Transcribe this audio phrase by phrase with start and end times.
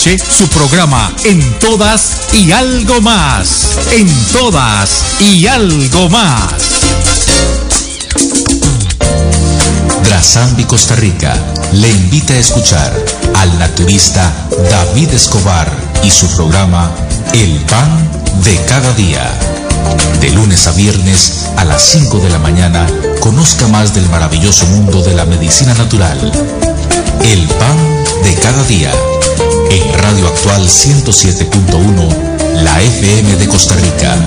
[0.00, 3.76] su programa En todas y algo más.
[3.92, 6.54] En todas y algo más.
[10.04, 11.34] Brazambi Costa Rica
[11.72, 14.32] le invita a escuchar al naturista
[14.70, 15.70] David Escobar
[16.02, 16.90] y su programa
[17.34, 18.10] El Pan
[18.42, 19.30] de cada día.
[20.22, 22.86] De lunes a viernes a las 5 de la mañana,
[23.20, 26.18] conozca más del maravilloso mundo de la medicina natural.
[27.22, 27.76] El pan
[28.24, 28.92] de cada día.
[29.70, 34.18] En Radio Actual 107.1, la FM de Costa Rica.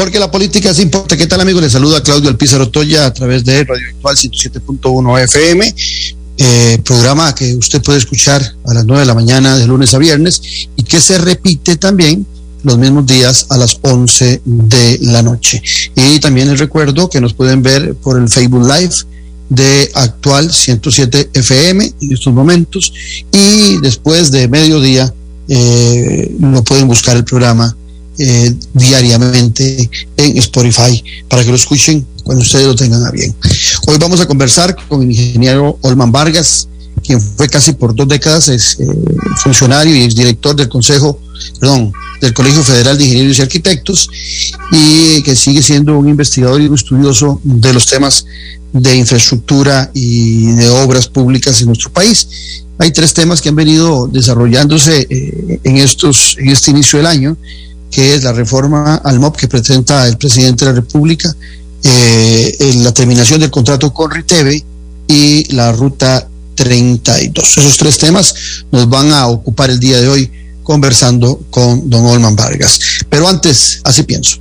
[0.00, 1.18] Porque la política es importante.
[1.18, 1.60] ¿Qué tal, amigos?
[1.60, 5.74] Les saluda Claudio Alpizar Otoya a través de Radio Actual 107.1 FM.
[6.82, 10.40] Programa que usted puede escuchar a las 9 de la mañana de lunes a viernes
[10.74, 12.24] y que se repite también
[12.62, 15.62] los mismos días a las 11 de la noche.
[15.94, 18.94] Y también les recuerdo que nos pueden ver por el Facebook Live
[19.50, 22.90] de actual 107 FM en estos momentos
[23.32, 25.12] y después de mediodía
[25.46, 27.76] eh, lo pueden buscar el programa
[28.22, 33.34] eh, diariamente en Spotify para que lo escuchen cuando ustedes lo tengan a bien.
[33.86, 36.68] Hoy vamos a conversar con el ingeniero Olman Vargas,
[37.02, 38.58] quien fue casi por dos décadas eh,
[39.42, 41.18] funcionario y exdirector del Consejo,
[41.58, 44.10] perdón, del Colegio Federal de Ingenieros y Arquitectos
[44.70, 48.26] y que sigue siendo un investigador y un estudioso de los temas
[48.74, 52.28] de infraestructura y de obras públicas en nuestro país.
[52.76, 57.38] Hay tres temas que han venido desarrollándose eh, en estos en este inicio del año
[57.90, 61.34] que es la reforma al MOP que presenta el presidente de la República,
[61.82, 64.64] eh, la terminación del contrato con Riteve
[65.06, 67.58] y la ruta 32.
[67.58, 68.34] Esos tres temas
[68.70, 70.30] nos van a ocupar el día de hoy
[70.62, 72.78] conversando con don Olman Vargas.
[73.08, 74.38] Pero antes, así pienso.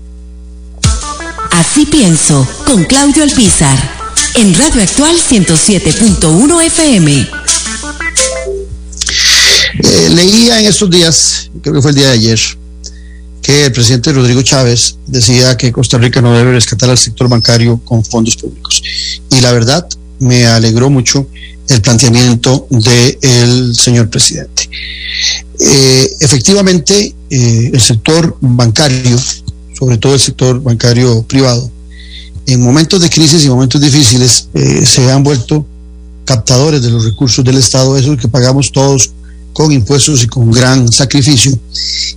[1.52, 3.78] Así pienso, con Claudio Alpizar,
[4.36, 7.30] en Radio Actual 107.1 FM.
[9.82, 12.40] Eh, leía en estos días, creo que fue el día de ayer,
[13.50, 18.04] el presidente Rodrigo Chávez decía que Costa Rica no debe rescatar al sector bancario con
[18.06, 18.82] fondos públicos.
[19.32, 19.88] Y la verdad,
[20.20, 21.28] me alegró mucho
[21.68, 24.70] el planteamiento del señor presidente.
[25.60, 29.18] Eh, efectivamente, eh, el sector bancario,
[29.78, 31.70] sobre todo el sector bancario privado,
[32.46, 35.66] en momentos de crisis y momentos difíciles eh, se han vuelto
[36.26, 39.12] captadores de los recursos del Estado, esos que pagamos todos
[39.54, 41.58] con impuestos y con gran sacrificio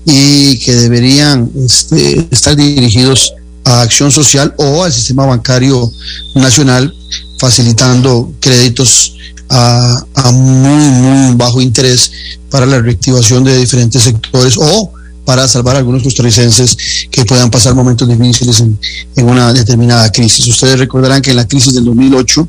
[0.05, 3.33] y que deberían este, estar dirigidos
[3.65, 5.91] a acción social o al sistema bancario
[6.35, 6.95] nacional
[7.39, 9.17] facilitando créditos
[9.49, 12.11] a, muy, muy bajo interés
[12.51, 14.93] para la reactivación de diferentes sectores o
[15.25, 16.77] para salvar a algunos costarricenses
[17.11, 18.79] que puedan pasar momentos difíciles en,
[19.17, 20.47] en una determinada crisis.
[20.47, 22.49] Ustedes recordarán que en la crisis del 2008,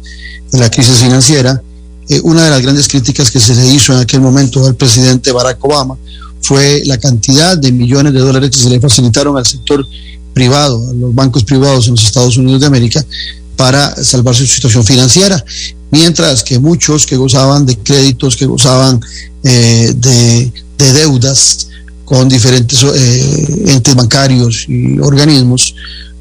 [0.53, 1.61] en la crisis financiera,
[2.09, 5.31] eh, una de las grandes críticas que se le hizo en aquel momento al presidente
[5.31, 5.97] Barack Obama
[6.41, 9.87] fue la cantidad de millones de dólares que se le facilitaron al sector
[10.33, 13.05] privado, a los bancos privados en los Estados Unidos de América,
[13.55, 15.43] para salvar su situación financiera,
[15.91, 18.99] mientras que muchos que gozaban de créditos, que gozaban
[19.43, 21.67] eh, de, de, deudas
[22.03, 25.75] con diferentes eh, entes bancarios y organismos,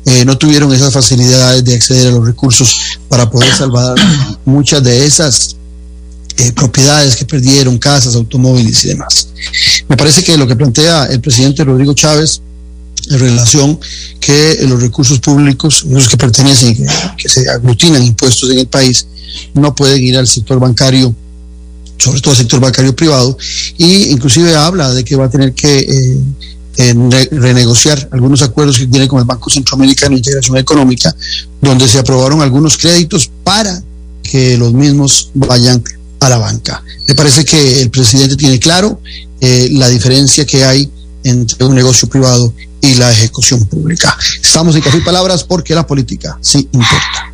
[0.05, 2.77] eh, no tuvieron esas facilidades de acceder a los recursos
[3.09, 3.95] para poder salvar
[4.45, 5.57] muchas de esas
[6.39, 9.29] eh, propiedades que perdieron, casas, automóviles y demás.
[9.89, 12.41] Me parece que lo que plantea el presidente Rodrigo Chávez
[13.11, 13.79] en relación
[14.21, 16.87] que los recursos públicos, los que pertenecen, que,
[17.17, 19.07] que se aglutinan impuestos en el país,
[19.55, 21.15] no pueden ir al sector bancario
[22.03, 23.37] sobre todo al sector bancario privado,
[23.79, 25.87] y inclusive habla de que va a tener que
[26.79, 26.95] eh,
[27.31, 31.15] renegociar algunos acuerdos que tiene con el Banco Centroamericano de Integración Económica,
[31.61, 33.83] donde se aprobaron algunos créditos para
[34.23, 35.83] que los mismos vayan
[36.23, 36.83] a la banca.
[37.09, 39.01] Me parece que el presidente tiene claro
[39.41, 40.91] eh, la diferencia que hay
[41.25, 44.17] entre un negocio privado y la ejecución pública.
[44.43, 47.33] Estamos en Café y Palabras porque la política sí importa.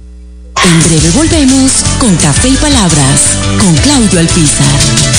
[0.64, 3.20] En breve volvemos con Café y Palabras
[3.58, 5.18] con Claudio Alpizar.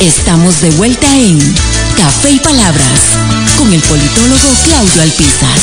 [0.00, 1.38] Estamos de vuelta en
[1.98, 3.00] Café y Palabras
[3.58, 5.58] con el politólogo Claudio Alpizar.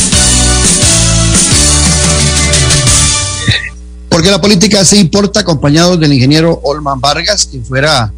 [4.08, 8.14] Porque la política se importa, acompañado del ingeniero Olman Vargas, quien fuera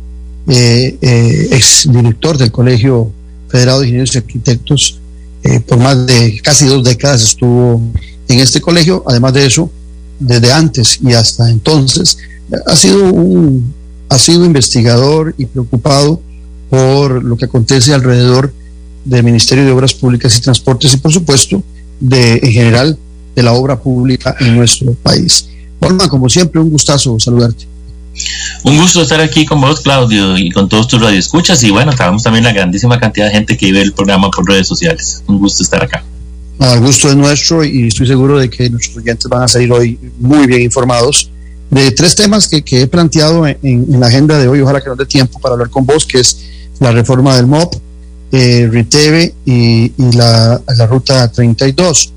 [0.50, 3.10] eh, eh, ex director del Colegio
[3.48, 5.00] Federado de Ingenieros y Arquitectos.
[5.44, 7.82] Eh, por más de casi dos décadas estuvo
[8.28, 9.06] en este colegio.
[9.08, 9.72] Además de eso,
[10.20, 12.18] desde antes y hasta entonces,
[12.68, 13.79] ha sido un
[14.10, 16.22] ha sido investigador y preocupado
[16.70, 18.54] por lo que acontece alrededor
[19.06, 21.64] del Ministerio de Obras Públicas y Transportes y por supuesto
[22.00, 22.98] de en general
[23.36, 25.50] de la obra pública en nuestro país.
[25.80, 27.66] Olma, como siempre, un gustazo saludarte.
[28.64, 31.64] Un gusto estar aquí con vos, Claudio, y con todos tus radioescuchas.
[31.64, 34.68] Y bueno, tenemos también la grandísima cantidad de gente que ve el programa por redes
[34.68, 35.24] sociales.
[35.28, 36.04] Un gusto estar acá.
[36.60, 39.98] el gusto es nuestro y estoy seguro de que nuestros oyentes van a salir hoy
[40.20, 41.30] muy bien informados
[41.70, 45.06] de tres temas que, he planteado en, la agenda de hoy, ojalá que nos dé
[45.06, 46.38] tiempo para hablar con vos, que es
[46.80, 47.76] la reforma del MOP,
[48.32, 52.14] eh, RITEVE y, la, ruta 32.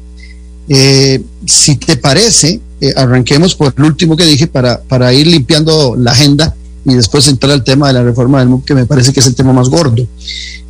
[0.68, 5.96] Eh, si te parece, eh, arranquemos por el último que dije para, para ir limpiando
[5.96, 6.54] la agenda
[6.84, 9.26] y después entrar al tema de la reforma del MOP, que me parece que es
[9.26, 10.06] el tema más gordo.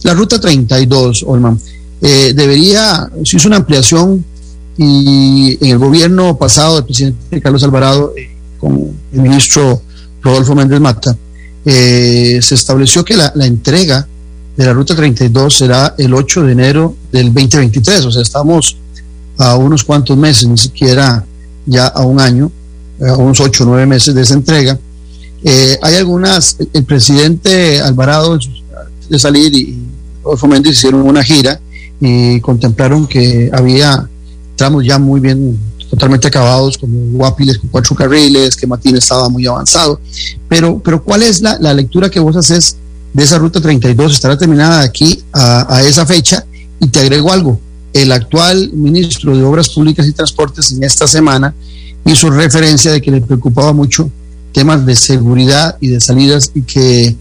[0.03, 1.59] La ruta 32, Olman,
[2.01, 4.25] eh, debería, se hizo una ampliación
[4.77, 8.13] y en el gobierno pasado del presidente Carlos Alvarado,
[8.63, 9.83] con el ministro
[10.23, 11.17] Rodolfo Méndez Mata,
[11.65, 14.07] eh, se estableció que la, entrega
[14.57, 18.77] de la Ruta 32 será el 8 de enero del 2023, o sea, estamos
[19.37, 21.25] a unos cuantos meses, ni siquiera
[21.67, 22.53] ya a un año,
[23.01, 24.79] a unos ocho o nueve meses de esa entrega.
[25.43, 28.39] Eh, hay algunas, el presidente Alvarado
[29.09, 29.77] de salir y
[30.23, 31.61] Rodolfo Méndez hicieron una gira
[32.01, 34.09] y contemplaron que había
[34.55, 35.59] tramos ya muy bien,
[35.93, 40.01] totalmente acabados, como Guapiles con cuatro carriles, que Matín estaba muy avanzado.
[40.49, 42.77] Pero, pero ¿cuál es la, la lectura que vos haces
[43.13, 44.11] de esa ruta 32?
[44.11, 46.47] ¿Estará terminada aquí a, a esa fecha?
[46.81, 47.61] Y te agrego algo,
[47.93, 51.55] el actual ministro de Obras Públicas y Transportes en esta semana
[52.07, 54.11] hizo referencia de que le preocupaba mucho
[54.53, 57.15] temas de seguridad y de salidas y que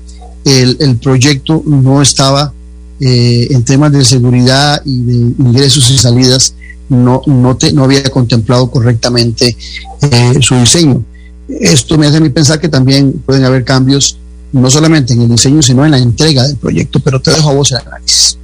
[0.46, 2.54] el, el proyecto no estaba
[3.02, 6.56] eh, en temas de seguridad y de ingresos y salidas,
[6.92, 9.56] no, no, te, no había contemplado correctamente
[10.02, 11.04] eh, su diseño.
[11.48, 14.18] Esto me hace a mí pensar que también pueden haber cambios,
[14.52, 17.54] no solamente en el diseño, sino en la entrega del proyecto, pero te dejo a
[17.54, 18.38] vos el análisis.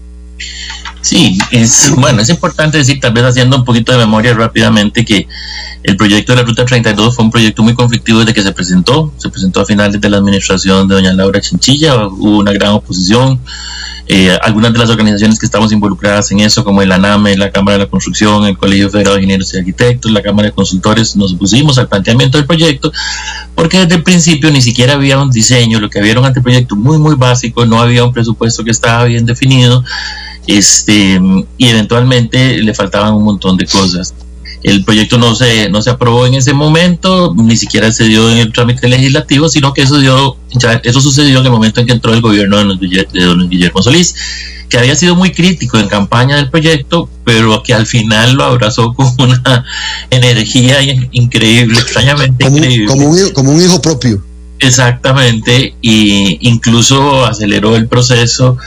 [1.02, 5.28] Sí, es bueno, es importante decir, tal vez haciendo un poquito de memoria rápidamente, que
[5.84, 9.14] el proyecto de la Ruta 32 fue un proyecto muy conflictivo desde que se presentó.
[9.18, 13.40] Se presentó a finales de la administración de doña Laura Chinchilla, hubo una gran oposición.
[14.10, 17.78] Eh, algunas de las organizaciones que estamos involucradas en eso, como el ANAME, la Cámara
[17.78, 21.34] de la Construcción, el Colegio Federal de Ingenieros y Arquitectos, la Cámara de Consultores, nos
[21.34, 22.92] opusimos al planteamiento del proyecto,
[23.54, 26.78] porque desde el principio ni siquiera había un diseño, lo que había era un anteproyecto
[26.78, 29.84] muy, muy básico, no había un presupuesto que estaba bien definido
[30.48, 31.22] este
[31.58, 34.14] y eventualmente le faltaban un montón de cosas.
[34.64, 38.40] El proyecto no se, no se aprobó en ese momento, ni siquiera se dio en
[38.40, 41.94] el trámite legislativo, sino que eso, dio, ya, eso sucedió en el momento en que
[41.94, 44.16] entró el gobierno de don, de don Guillermo Solís,
[44.68, 48.94] que había sido muy crítico en campaña del proyecto, pero que al final lo abrazó
[48.96, 49.66] con una
[50.10, 50.78] energía
[51.12, 52.88] increíble, extrañamente como, increíble.
[52.88, 54.24] Como un, como un hijo propio.
[54.60, 58.58] Exactamente, y incluso aceleró el proceso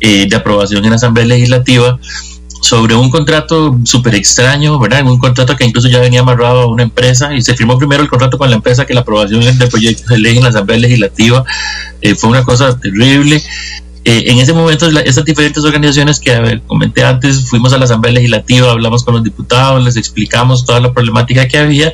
[0.00, 1.98] eh, de aprobación en la Asamblea Legislativa
[2.64, 5.06] sobre un contrato súper extraño, ¿verdad?
[5.06, 8.08] Un contrato que incluso ya venía amarrado a una empresa y se firmó primero el
[8.08, 11.44] contrato con la empresa que la aprobación del proyecto de ley en la Asamblea Legislativa
[12.00, 13.42] eh, fue una cosa terrible.
[14.06, 18.14] Eh, en ese momento, la, diferentes organizaciones que ver, comenté antes, fuimos a la Asamblea
[18.14, 21.92] Legislativa, hablamos con los diputados, les explicamos toda la problemática que había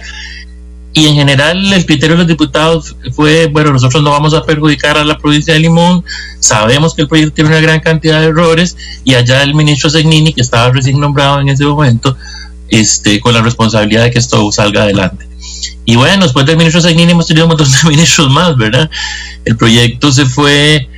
[0.92, 4.98] y en general el criterio de los diputados fue, bueno, nosotros no vamos a perjudicar
[4.98, 6.04] a la provincia de Limón,
[6.40, 10.32] sabemos que el proyecto tiene una gran cantidad de errores y allá el ministro Segnini,
[10.32, 12.16] que estaba recién nombrado en ese momento,
[12.68, 15.28] este, con la responsabilidad de que esto salga adelante.
[15.84, 18.90] Y bueno, después del ministro Segnini hemos tenido un montón de ministros más, ¿verdad?
[19.44, 20.88] El proyecto se fue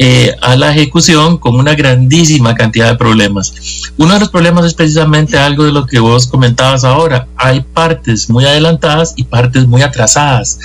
[0.00, 3.90] eh, a la ejecución con una grandísima cantidad de problemas.
[3.96, 7.26] Uno de los problemas es precisamente algo de lo que vos comentabas ahora.
[7.36, 10.60] Hay partes muy adelantadas y partes muy atrasadas.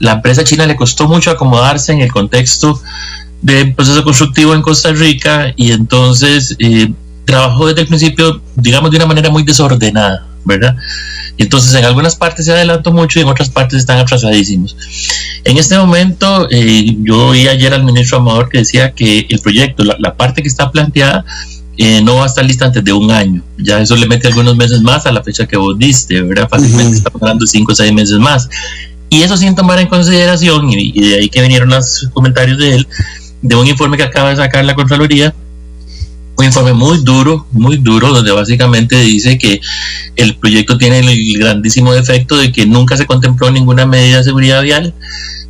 [0.00, 2.80] La empresa china le costó mucho acomodarse en el contexto
[3.40, 6.92] del proceso constructivo en Costa Rica y entonces eh,
[7.24, 10.76] trabajó desde el principio, digamos, de una manera muy desordenada, ¿verdad?
[11.38, 14.76] Entonces, en algunas partes se adelantó mucho y en otras partes están atrasadísimos.
[15.44, 19.82] En este momento, eh, yo oí ayer al ministro Amador que decía que el proyecto,
[19.84, 21.24] la, la parte que está planteada,
[21.78, 23.42] eh, no va a estar lista antes de un año.
[23.58, 26.48] Ya eso le mete algunos meses más a la fecha que vos diste, ¿verdad?
[26.48, 26.96] Fácilmente uh -huh.
[26.96, 28.48] estamos hablando de cinco o seis meses más.
[29.08, 32.76] Y eso sin tomar en consideración, y, y de ahí que vinieron los comentarios de
[32.76, 32.86] él,
[33.40, 35.34] de un informe que acaba de sacar la Contraloría,
[36.42, 39.60] un informe muy duro, muy duro, donde básicamente dice que
[40.16, 44.60] el proyecto tiene el grandísimo defecto de que nunca se contempló ninguna medida de seguridad
[44.62, 44.92] vial,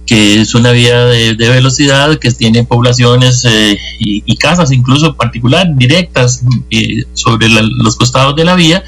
[0.04, 6.44] que es una vía de, velocidad, que tiene poblaciones eh, y, casas incluso particular, directas
[6.70, 8.84] eh, sobre los costados de la vía,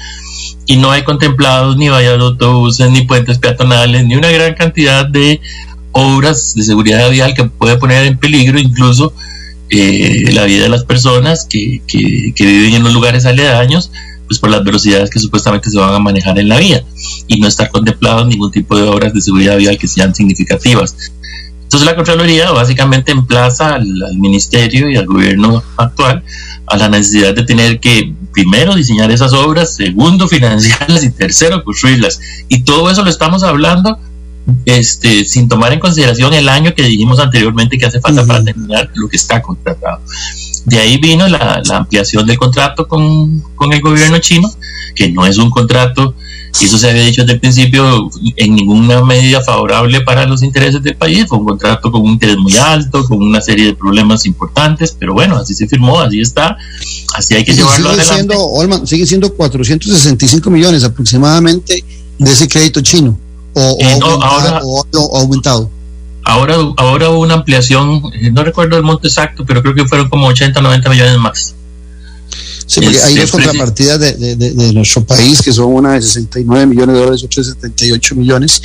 [0.67, 5.07] y no hay contemplados ni vallas de autobuses, ni puentes peatonales, ni una gran cantidad
[5.07, 5.41] de
[5.91, 9.13] obras de seguridad vial que puede poner en peligro incluso
[9.69, 13.91] eh, la vida de las personas que, que, viven en los lugares aledaños,
[14.27, 16.83] pues por las velocidades que supuestamente se van a manejar en la vía
[17.27, 20.95] y no estar contemplado ningún tipo de obras de seguridad vial que sean significativas.
[21.63, 26.23] Entonces la Contraloría básicamente emplaza al Ministerio y al gobierno actual
[26.67, 32.19] a la necesidad de tener que primero diseñar esas obras, segundo financiarlas y tercero construirlas.
[32.49, 33.97] Y todo eso lo estamos hablando
[34.65, 38.27] este, sin tomar en consideración el año que dijimos anteriormente que hace falta uh -huh.
[38.27, 40.01] para terminar lo que está contratado.
[40.65, 44.51] De ahí vino la, la ampliación del contrato con, con, el gobierno chino,
[44.95, 46.15] que no es un contrato,
[46.59, 50.81] y eso se había dicho desde el principio, en ninguna medida favorable para los intereses
[50.81, 54.25] del país, fue un contrato con un interés muy alto, con una serie de problemas
[54.25, 56.57] importantes, pero bueno, así se firmó, así está,
[57.15, 58.33] así hay que y llevarlo sigue adelante.
[58.33, 61.83] Siendo, Olman, sigue siendo 465 millones aproximadamente
[62.17, 63.19] de ese crédito chino
[63.55, 65.69] o, eh, o, no, ahora, o, o aumentado.
[66.23, 70.09] Ahora, ahora hubo una ampliación, eh, no recuerdo el monto exacto, pero creo que fueron
[70.09, 71.55] como 80, 90 millones más.
[72.67, 76.95] Sí, porque hay dos contrapartidas de, de, nuestro país, que son una de 69 millones
[76.95, 78.61] de dólares y otra de 78 millones.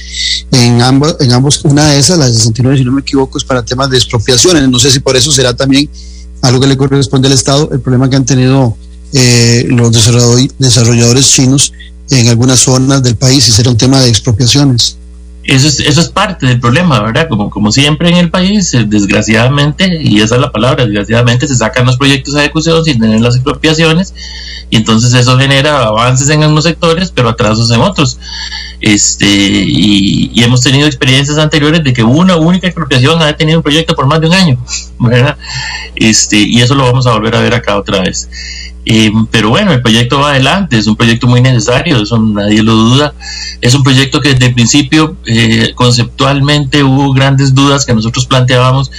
[0.50, 3.44] En ambos, en ambos, una de esas, la de 69, si no me equivoco, es
[3.44, 4.66] para temas de expropiaciones.
[4.70, 5.88] No sé si por eso será también
[6.40, 8.74] algo que le corresponde al Estado, el problema que han tenido
[9.12, 9.92] eh, los
[10.58, 11.74] desarrolladores chinos
[12.10, 14.96] en algunas zonas del país y será un tema de expropiaciones.
[15.44, 17.26] Eso es, eso es parte del problema, ¿verdad?
[17.28, 21.56] Como, como siempre en el país, eh, desgraciadamente, y esa es la palabra, desgraciadamente se
[21.56, 24.14] sacan los proyectos a ejecución sin tener las expropiaciones
[24.68, 28.18] y entonces eso genera avances en algunos sectores, pero atrasos en otros.
[28.80, 33.62] Este, y, y hemos tenido experiencias anteriores de que una única expropiación ha tenido un
[33.62, 34.58] proyecto por más de un año,
[34.98, 35.36] ¿verdad?
[35.96, 38.28] Este, y eso lo vamos a volver a ver acá otra vez.
[39.30, 43.14] Pero bueno, el proyecto va adelante, es un proyecto muy necesario, eso nadie lo duda.
[43.60, 48.90] Es un proyecto que desde el principio eh, conceptualmente hubo grandes dudas que nosotros planteábamos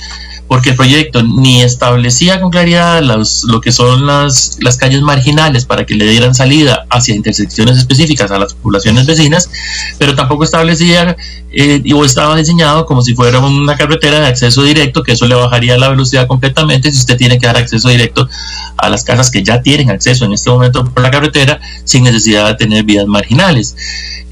[0.52, 5.86] porque el proyecto ni establecía con claridad lo que son las, las calles marginales para
[5.86, 9.50] que le dieran salida hacia intersecciones específicas a las poblaciones vecinas,
[9.98, 11.16] pero tampoco establecía
[11.54, 15.36] eh, o estaba diseñado como si fuera una carretera de acceso directo, que eso le
[15.36, 18.28] bajaría la velocidad completamente si usted tiene que dar acceso directo
[18.76, 22.46] a las casas que ya tienen acceso en este momento por la carretera sin necesidad
[22.50, 23.74] de tener vías marginales.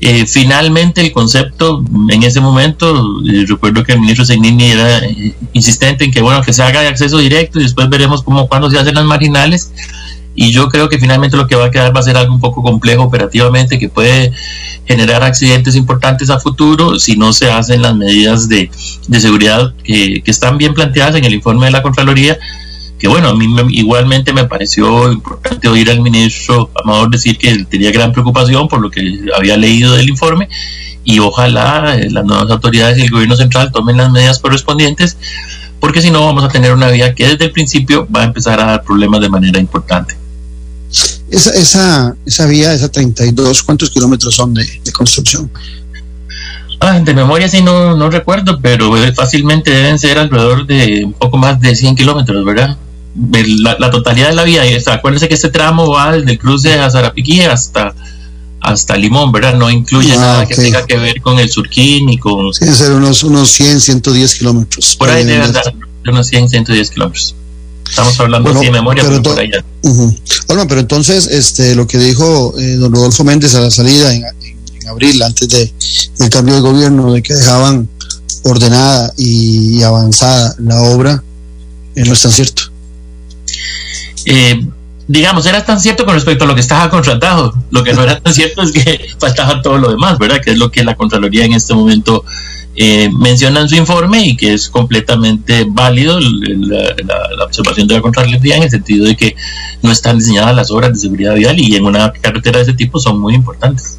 [0.01, 5.35] Eh, finalmente el concepto en ese momento, eh, recuerdo que el ministro Segnini era eh,
[5.51, 8.69] insistente en que bueno, que se haga de acceso directo y después veremos cómo cuando
[8.69, 9.71] se hacen las marginales.
[10.35, 12.39] Y yo creo que finalmente lo que va a quedar va a ser algo un
[12.39, 14.31] poco complejo operativamente que puede
[14.85, 18.71] generar accidentes importantes a futuro si no se hacen las medidas de,
[19.07, 22.37] de seguridad que, que están bien planteadas en el informe de la Contraloría
[22.99, 27.91] que bueno, a mí igualmente me pareció importante oír al ministro Amador decir que tenía
[27.91, 30.49] gran preocupación por lo que había leído del informe
[31.05, 35.17] y ojalá eh, las nuevas autoridades y el gobierno central tomen las medidas correspondientes
[35.79, 38.59] porque si no vamos a tener una vía que desde el principio va a empezar
[38.59, 40.17] a dar problemas de manera importante.
[41.29, 45.51] Esa, esa, esa vía, esa 32, ¿cuántos kilómetros son de, construcción?
[46.79, 51.37] Ah, de memoria sí no, no recuerdo, pero fácilmente deben ser alrededor de un poco
[51.37, 52.77] más de 100 kilómetros, ¿verdad?
[53.79, 54.63] la, totalidad de la vía.
[54.87, 57.93] Acuérdense que este tramo va desde el cruce a Zarapiquí hasta
[58.71, 59.55] hasta Limón, ¿verdad?
[59.55, 62.53] No incluye ah, nada que tenga que ver con el Surquín y con...
[62.53, 64.95] Sí, ser unos, unos 100, 110 kilómetros.
[64.95, 65.73] Por ahí debe andar
[66.07, 67.35] unos 100, 110 kilómetros.
[67.89, 69.63] Estamos hablando bueno, de memoria, pero, por allá.
[70.47, 74.23] Bueno, pero entonces, este, lo que dijo eh, don Rodolfo Méndez a la salida en,
[74.87, 75.71] abril, antes de,
[76.17, 77.89] del cambio de gobierno, de que dejaban
[78.43, 81.23] ordenada y avanzada la obra,
[81.95, 82.63] eh, no es tan cierto.
[84.25, 84.67] Eh,
[85.09, 87.51] digamos, era tan cierto con respecto a lo que estaba contratado.
[87.71, 90.39] Lo que no era tan cierto es que faltaba todo lo demás, ¿verdad?
[90.39, 92.23] Que es lo que la Contraloría en este momento
[92.75, 98.57] eh, menciona en su informe y que es completamente válido la, observación de la Contraloría
[98.57, 99.35] en el sentido de que
[99.81, 102.99] no están diseñadas las obras de seguridad vial y en una carretera de ese tipo
[102.99, 103.97] son muy importantes.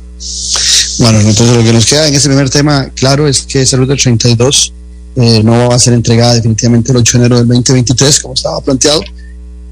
[1.00, 4.00] Bueno, entonces lo que nos queda en ese primer tema, claro, es que Salud del
[4.00, 4.72] 32
[5.16, 8.60] eh, no va a ser entregada definitivamente el 8 de enero del 2023, como estaba
[8.60, 9.02] planteado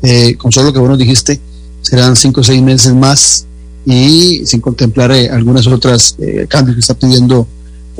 [0.02, 1.40] eh, con solo lo que vos nos dijiste,
[1.82, 3.46] serán cinco o seis meses más
[3.88, 7.46] y sin contemplar eh, algunas otras eh, cambios que está pidiendo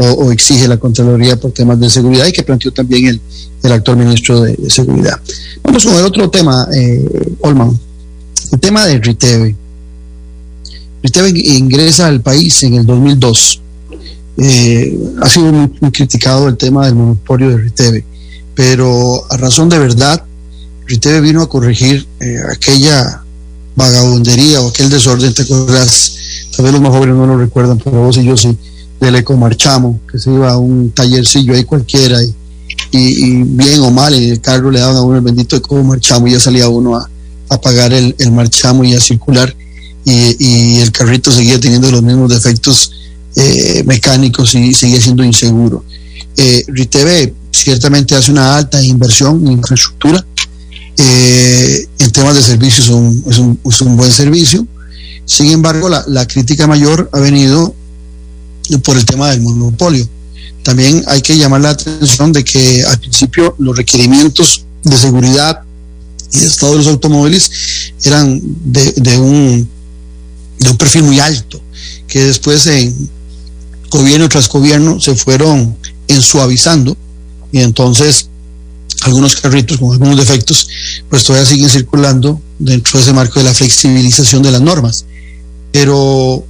[0.01, 3.21] o, exige la Contraloría por temas de seguridad y que planteó también el,
[3.65, 5.19] el actual ministro de, Seguridad.
[5.65, 7.77] Vamos con el otro tema, eh, Olman,
[8.53, 9.57] el tema de Riteve.
[11.03, 13.61] Riteve ingresa al país en el 2002.
[15.21, 18.05] ha sido muy, criticado el tema del monopolio de Riteve,
[18.55, 20.23] pero a razón de verdad
[20.89, 23.23] Riteve vino a corregir eh, aquella
[23.77, 26.15] vagabundería o aquel desorden, te acuerdas,
[26.57, 28.57] tal vez los más jóvenes no lo recuerdan, pero vos y yo sí,
[28.99, 32.35] del ecomarchamo, que se iba a un tallercillo ahí cualquiera y,
[32.91, 36.33] y, bien o mal, en el carro le daban a uno el bendito ecomarchamo y
[36.33, 37.09] ya salía uno a,
[37.51, 39.55] a pagar el, el, marchamo y a circular
[40.05, 42.93] y, y, el carrito seguía teniendo los mismos defectos
[43.37, 45.85] eh, mecánicos y seguía siendo inseguro.
[46.37, 50.25] Eh, Riteve ciertamente hace una alta inversión en infraestructura,
[51.01, 54.67] eh, en temas de servicios es, un, es, un, buen servicio.
[55.25, 57.73] Sin embargo, la, la, crítica mayor ha venido
[58.83, 60.09] por el tema del monopolio.
[60.65, 65.63] También hay que llamar la atención de que al principio los requerimientos de seguridad
[66.33, 67.51] y de estado de los automóviles
[68.03, 69.69] eran de, de, un,
[70.59, 71.61] de un perfil muy alto,
[72.09, 73.09] que después en
[73.89, 75.77] gobierno tras gobierno se fueron
[76.09, 76.97] ensuavizando
[77.53, 78.29] y entonces
[79.03, 80.69] algunos carritos con algunos defectos,
[81.09, 85.05] pues todavía siguen circulando dentro de ese marco de la flexibilización de las normas.
[85.73, 86.45] Pero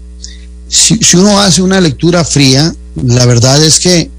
[0.68, 4.10] si, uno hace una lectura fría, la verdad es que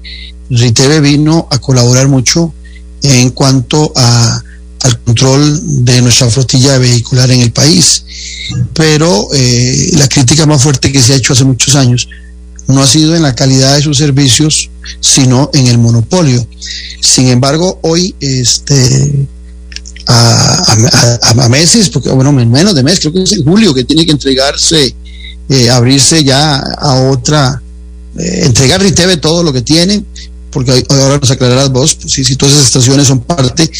[0.50, 2.52] Riteve vino a colaborar mucho
[3.02, 4.42] en cuanto a
[4.82, 8.04] al control de nuestra flotilla vehicular en el país.
[8.72, 12.08] Pero eh, la crítica más fuerte que se ha hecho hace muchos años
[12.70, 16.46] no ha sido en la calidad de sus servicios, sino en el monopolio.
[17.00, 19.26] Sin embargo, hoy, este,
[20.06, 24.12] a, meses, porque bueno, menos de mes, creo que es en julio que tiene que
[24.12, 24.94] entregarse,
[25.48, 27.62] eh, abrirse ya a otra,
[28.18, 30.04] eh, entregar Riteve todo lo que tiene,
[30.50, 33.70] porque ahora nos aclararás vos pues, si, si todas esas estaciones son parte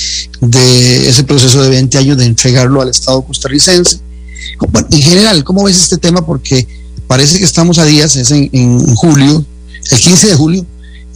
[0.41, 3.99] de ese proceso de 20 años de entregarlo al Estado costarricense.
[4.91, 6.25] en general, ¿cómo ves este tema?
[6.25, 6.67] Porque
[7.11, 9.45] parece que estamos a días, es en, julio,
[9.91, 10.65] el 15 de julio,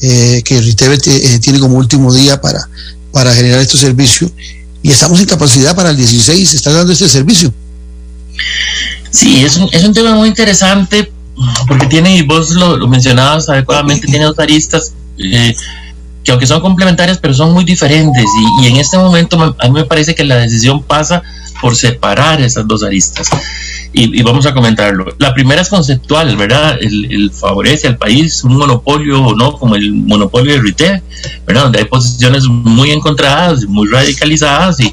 [0.02, 2.68] eh, que Riteve eh, tiene como último día para,
[3.12, 4.28] para generar este servicio
[4.82, 7.54] y estamos en capacidad para el 16 estar dando este servicio.
[9.12, 11.12] Sí, es un, es un tema muy interesante
[11.68, 15.54] porque tiene, y vos lo, mencionabas adecuadamente, tiene dos aristas eh,
[16.24, 18.24] que aunque son complementarias, pero son muy diferentes.
[18.24, 21.22] Y, y, en este momento a mí me parece que la decisión pasa
[21.60, 23.28] por separar esas dos aristas
[23.94, 25.14] y, vamos a comentarlo.
[25.18, 26.76] La primera es conceptual, ¿verdad?
[26.80, 31.02] El, favorece al país un monopolio o no, como el monopolio de retail,
[31.46, 31.64] ¿verdad?
[31.64, 34.92] Donde hay posiciones muy encontradas, muy radicalizadas, y,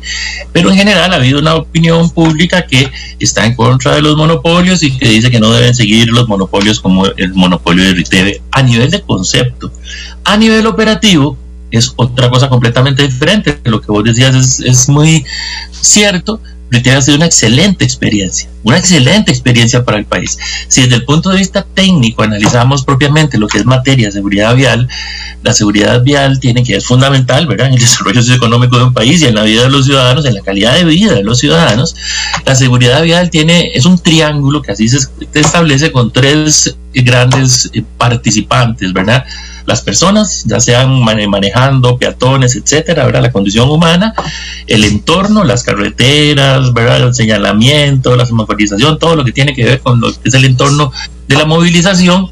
[0.54, 4.84] pero en general ha habido una opinión pública que está en contra de los monopolios
[4.84, 8.62] y que dice que no deben seguir los monopolios como el monopolio de retail a
[8.62, 9.72] nivel de concepto.
[10.24, 11.38] A nivel operativo,
[11.72, 13.60] es otra cosa completamente diferente.
[13.64, 15.26] Lo que vos decías es, muy
[15.72, 20.38] cierto, Retail ha sido una excelente experiencia, una excelente experiencia para el país.
[20.68, 24.56] Si desde el punto de vista técnico analizamos propiamente lo que es materia de seguridad
[24.56, 24.88] vial,
[25.44, 27.68] la seguridad vial tiene que es fundamental, ¿verdad?
[27.68, 30.36] En el desarrollo socioeconómico de un país y en la vida de los ciudadanos, en
[30.36, 31.96] la calidad de vida de los ciudadanos.
[32.46, 35.00] La seguridad vial tiene, es un triángulo que así se
[35.34, 39.26] establece con tres grandes eh, participantes, ¿verdad?
[39.66, 43.22] las personas, ya sean manejando, peatones, etcétera, ¿verdad?
[43.22, 44.14] La condición humana,
[44.68, 47.08] el entorno, las carreteras, ¿verdad?
[47.08, 50.46] El señalamiento, la semaforización, todo lo que tiene que ver con lo que es el
[50.46, 50.92] entorno
[51.28, 52.32] de la movilización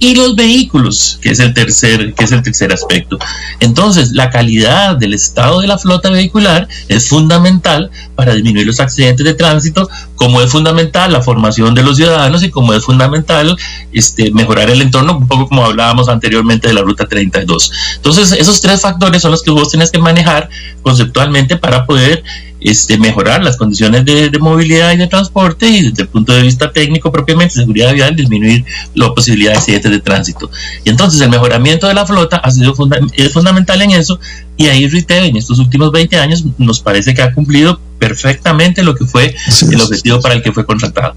[0.00, 3.18] y los vehículos, que es el tercer, que es el tercer aspecto.
[3.58, 9.24] Entonces, la calidad del estado de la flota vehicular es fundamental para disminuir los accidentes
[9.24, 13.56] de tránsito, como es fundamental la formación de los ciudadanos y como es fundamental
[13.92, 17.72] este, mejorar el entorno, un poco como hablábamos anteriormente de la ruta 32.
[17.96, 20.48] Entonces, esos tres factores son los que vos tenés que manejar
[20.82, 22.22] conceptualmente para poder
[22.60, 26.72] este, mejorar las condiciones de, movilidad y de transporte y desde el punto de vista
[26.72, 30.50] técnico propiamente, seguridad vial, disminuir la posibilidad de accidentes de tránsito.
[30.84, 32.74] Y entonces el mejoramiento de la flota ha sido
[33.14, 34.18] es fundamental en eso
[34.56, 38.94] y ahí Riteve en estos últimos 20 años nos parece que ha cumplido perfectamente lo
[38.94, 39.34] que fue
[39.70, 41.14] el objetivo para el que fue contratado.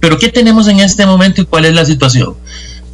[0.00, 2.34] Pero ¿qué tenemos en este momento y cuál es la situación?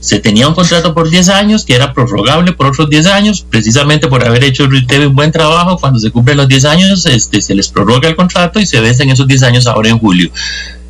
[0.05, 4.07] Se tenía un contrato por 10 años que era prorrogable por otros 10 años, precisamente
[4.07, 5.79] por haber hecho un buen trabajo.
[5.79, 9.09] Cuando se cumplen los 10 años, este, se les prorroga el contrato y se vencen
[9.09, 10.31] esos 10 años ahora en julio.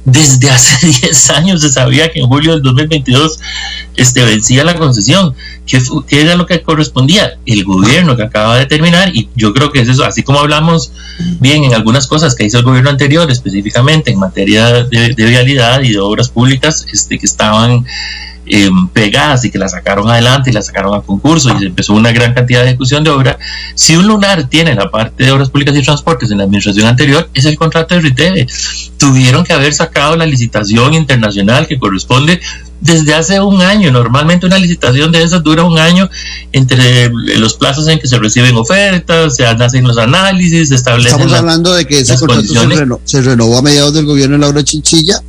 [0.04, 3.38] Desde hace 10 años se sabía que en julio del 2022
[3.94, 5.32] este, vencía la concesión.
[5.64, 7.38] ¿Qué, ¿Qué, era lo que correspondía?
[7.46, 10.90] El gobierno que acaba de terminar, y yo creo que es eso, así como hablamos
[11.38, 15.82] bien en algunas cosas que hizo el gobierno anterior, específicamente en materia de, de vialidad
[15.82, 17.86] y de obras públicas este, que estaban
[18.46, 21.94] eh, pegadas y que la sacaron adelante y la sacaron a concurso y se empezó
[21.94, 23.38] una gran cantidad de ejecución de obra.
[23.74, 27.28] Si un lunar tiene la parte de obras públicas y transportes en la administración anterior,
[27.34, 28.46] es el contrato de RITEVE.
[28.98, 32.40] Tuvieron que haber sacado la licitación internacional que corresponde
[32.80, 33.90] desde hace un año.
[33.90, 36.10] Normalmente una licitación de esas dura un año
[36.52, 41.20] entre los plazos en que se reciben ofertas, se hacen los análisis, se establecen.
[41.20, 45.22] Estamos hablando de que ese contrato se, renovó a mediados del gobierno de Laura Chinchilla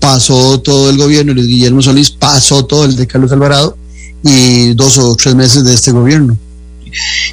[0.00, 3.76] pasó todo el gobierno de Guillermo Solís, pasó todo el de Carlos Alvarado
[4.24, 6.36] y dos o tres meses de este gobierno.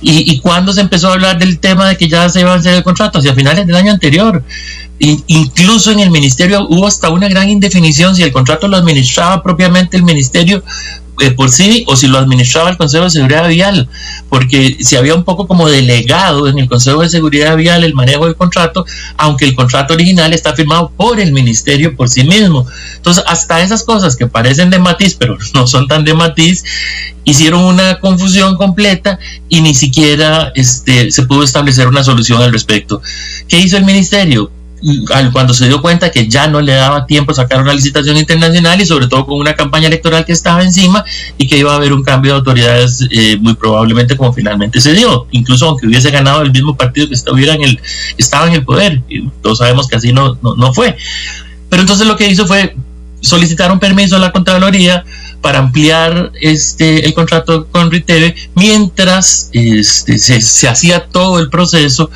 [0.01, 2.57] ¿Y, y cuándo se empezó a hablar del tema de que ya se iba a
[2.57, 3.19] hacer el contrato?
[3.19, 4.43] Hacia finales del año anterior.
[4.99, 9.97] incluso en el ministerio hubo hasta una gran indefinición si el contrato lo administraba propiamente
[9.97, 10.63] el ministerio
[11.19, 13.89] eh, por sí o si lo administraba el Consejo de Seguridad Vial,
[14.29, 18.25] porque si había un poco como delegado en el Consejo de Seguridad Vial el manejo
[18.25, 18.85] del contrato,
[19.17, 22.65] aunque el contrato original está firmado por el Ministerio por sí mismo.
[22.95, 26.63] Entonces, hasta esas cosas que parecen de matiz, pero no son tan de matiz,
[27.23, 33.01] hicieron una confusión completa y ni siquiera este, se pudo establecer una solución al respecto.
[33.47, 34.51] ¿Qué hizo el Ministerio?
[35.31, 38.85] Cuando se dio cuenta que ya no le daba tiempo sacar una licitación internacional y
[38.85, 41.03] sobre todo con una campaña electoral que estaba encima
[41.37, 44.93] y que iba a haber un cambio de autoridades eh, muy probablemente como finalmente se
[44.93, 47.79] dio, incluso aunque hubiese ganado el mismo partido que estuviera en el,
[48.17, 50.95] estaba en el poder, y todos sabemos que así no, no, no fue.
[51.69, 52.75] Pero entonces lo que hizo fue
[53.19, 55.03] solicitaron permiso a la Contraloría
[55.41, 62.09] para ampliar este el contrato con Riteve mientras este, se, hacía todo el proceso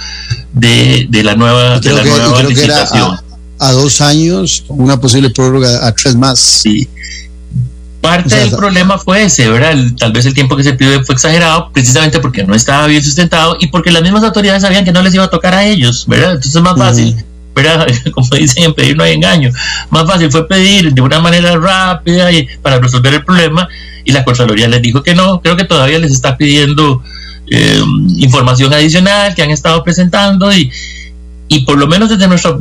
[0.53, 3.17] de, la nueva, de la nueva licitación.
[3.59, 6.39] a, dos años, una posible prórroga a tres más.
[6.39, 6.87] Sí.
[8.01, 9.75] Parte del problema fue ese, ¿verdad?
[9.99, 13.57] tal vez el tiempo que se pidió fue exagerado, precisamente porque no estaba bien sustentado
[13.59, 16.31] y porque las mismas autoridades sabían que no les iba a tocar a ellos, ¿verdad?
[16.31, 17.23] Entonces es más fácil
[17.55, 17.87] ¿verdad?
[18.13, 19.51] Como dicen, en pedir no hay engaño.
[19.89, 23.67] Más fácil fue pedir de una manera rápida y para resolver el problema
[24.03, 25.41] y la Contraloría les dijo que no.
[25.41, 27.03] Creo que todavía les está pidiendo
[27.47, 27.81] eh,
[28.17, 30.71] información adicional que han estado presentando y,
[31.47, 32.57] y por lo menos desde nuestra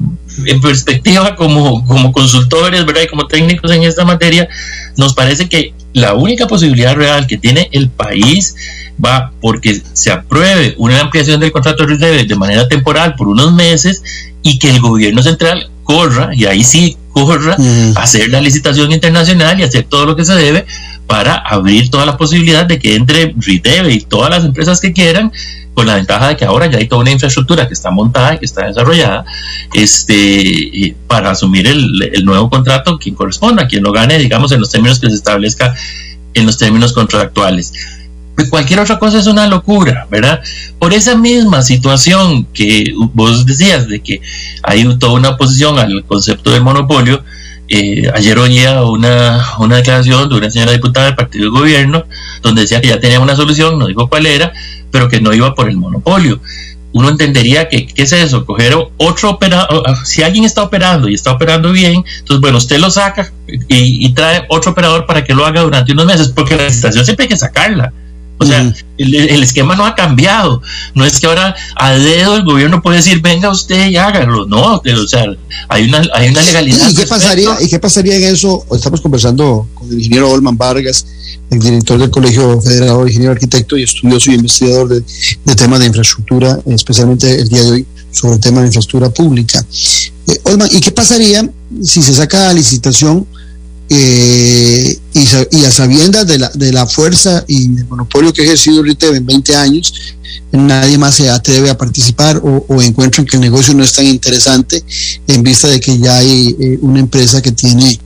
[0.62, 3.02] perspectiva como, como consultores ¿verdad?
[3.04, 4.48] y como técnicos en esta materia,
[4.96, 8.56] nos parece que la única posibilidad real que tiene el país
[9.02, 14.02] va porque se apruebe una ampliación del contrato de de manera temporal por unos meses
[14.42, 17.56] y que el gobierno central corra, y ahí sí corra,
[17.96, 20.66] a hacer la licitación internacional y hacer todo lo que se debe
[21.06, 25.32] para abrir todas las posibilidades de que entre Riteve y todas las empresas que quieran,
[25.74, 28.38] con la ventaja de que ahora ya hay toda una infraestructura que está montada y
[28.38, 29.24] que está desarrollada,
[29.72, 34.70] este, para asumir el, el nuevo contrato, quien corresponda, quien lo gane, digamos, en los
[34.70, 35.74] términos que se establezca
[36.34, 37.72] en los términos contractuales
[38.48, 40.40] cualquier otra cosa es una locura, ¿verdad?
[40.78, 44.20] Por esa misma situación que vos decías, de que
[44.62, 47.22] hay toda una oposición al concepto del monopolio,
[47.72, 52.04] eh, ayer oía una, una declaración de una señora diputada del partido de gobierno,
[52.42, 54.52] donde decía que ya tenía una solución, no dijo cuál era,
[54.90, 56.40] pero que no iba por el monopolio.
[56.92, 58.44] Uno entendería que, ¿qué es eso?
[58.44, 62.90] Coger otro operador, si alguien está operando y está operando bien, entonces, bueno, usted lo
[62.90, 66.64] saca y, y trae otro operador para que lo haga durante unos meses, porque la
[66.64, 67.92] licitación siempre hay que sacarla.
[68.42, 70.62] O sea, el, esquema no ha cambiado.
[70.94, 74.46] No es que ahora a dedo el gobierno puede decir, venga usted y hágalo.
[74.46, 75.26] No, o sea,
[75.68, 76.88] hay una, hay una legalidad.
[76.88, 78.64] ¿Y qué, pasaría, ¿Y qué pasaría en eso?
[78.72, 81.04] Estamos conversando con el ingeniero Olman Vargas,
[81.50, 85.86] el director del Colegio Federal de Ingeniero Arquitecto y estudioso y investigador de, temas de
[85.86, 89.62] infraestructura, especialmente el día de hoy sobre el tema de infraestructura pública.
[90.28, 91.46] Eh, Olman, ¿y qué pasaría
[91.84, 93.26] si se saca la licitación?
[93.92, 98.84] Eh, y, a sabiendas de la, de la fuerza y el monopolio que ha ejercido
[98.84, 99.92] RITEV en 20 años,
[100.52, 104.06] nadie más se atreve a participar o, o, encuentran que el negocio no es tan
[104.06, 104.84] interesante
[105.26, 107.98] en vista de que ya hay eh, una empresa que tiene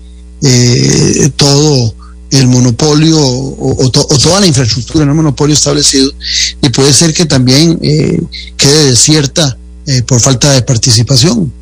[0.43, 1.95] eh, todo
[2.31, 6.11] el monopolio o, toda la infraestructura, en el monopolio establecido,
[6.63, 8.21] y puede ser que también eh,
[8.57, 9.59] quede desierta
[10.07, 11.53] por falta de participación.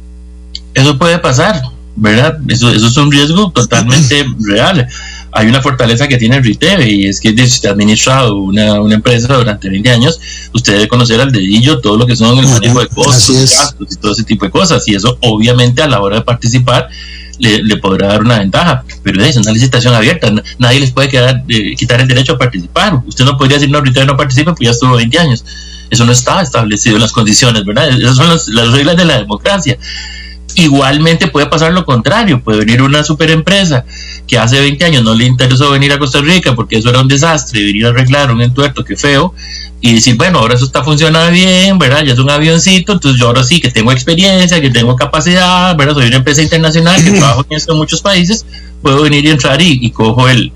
[0.74, 1.60] Eso puede pasar,
[1.96, 2.38] ¿verdad?
[2.48, 4.88] Eso, eso es un riesgo totalmente real.
[5.34, 8.94] Hay una fortaleza que tiene Riteve y es que si usted ha administrado una, una,
[8.94, 10.20] empresa durante 20 años,
[10.52, 13.96] usted debe conocer al dedillo todo lo que son el manejo de costos, gastos y
[13.96, 14.86] todo ese tipo de cosas.
[14.88, 16.90] Y eso obviamente a la hora de participar
[17.38, 21.74] le, podrá dar una ventaja, pero es una licitación abierta, nadie les puede quedar, eh,
[21.76, 23.02] quitar el derecho a participar.
[23.06, 25.44] Usted no podría decir, no, Riteve no participa, pues ya estuvo 20 años.
[25.90, 27.88] Eso no está establecido en las condiciones, ¿verdad?
[27.90, 29.76] Esas son las reglas de la democracia.
[30.54, 33.84] Igualmente puede pasar lo contrario, puede venir una superempresa
[34.26, 37.08] que hace 20 años no le interesó venir a Costa Rica porque eso era un
[37.08, 39.34] desastre, venir a arreglar un entuerto que feo
[39.80, 42.04] y decir, bueno, ahora eso está funcionando bien, ¿verdad?
[42.04, 45.94] Ya es un avioncito, entonces yo ahora sí que tengo experiencia, que tengo capacidad, ¿verdad?
[45.94, 48.46] Soy una empresa internacional que trabajo en en muchos países,
[48.80, 50.52] puedo venir y entrar y, cojo el,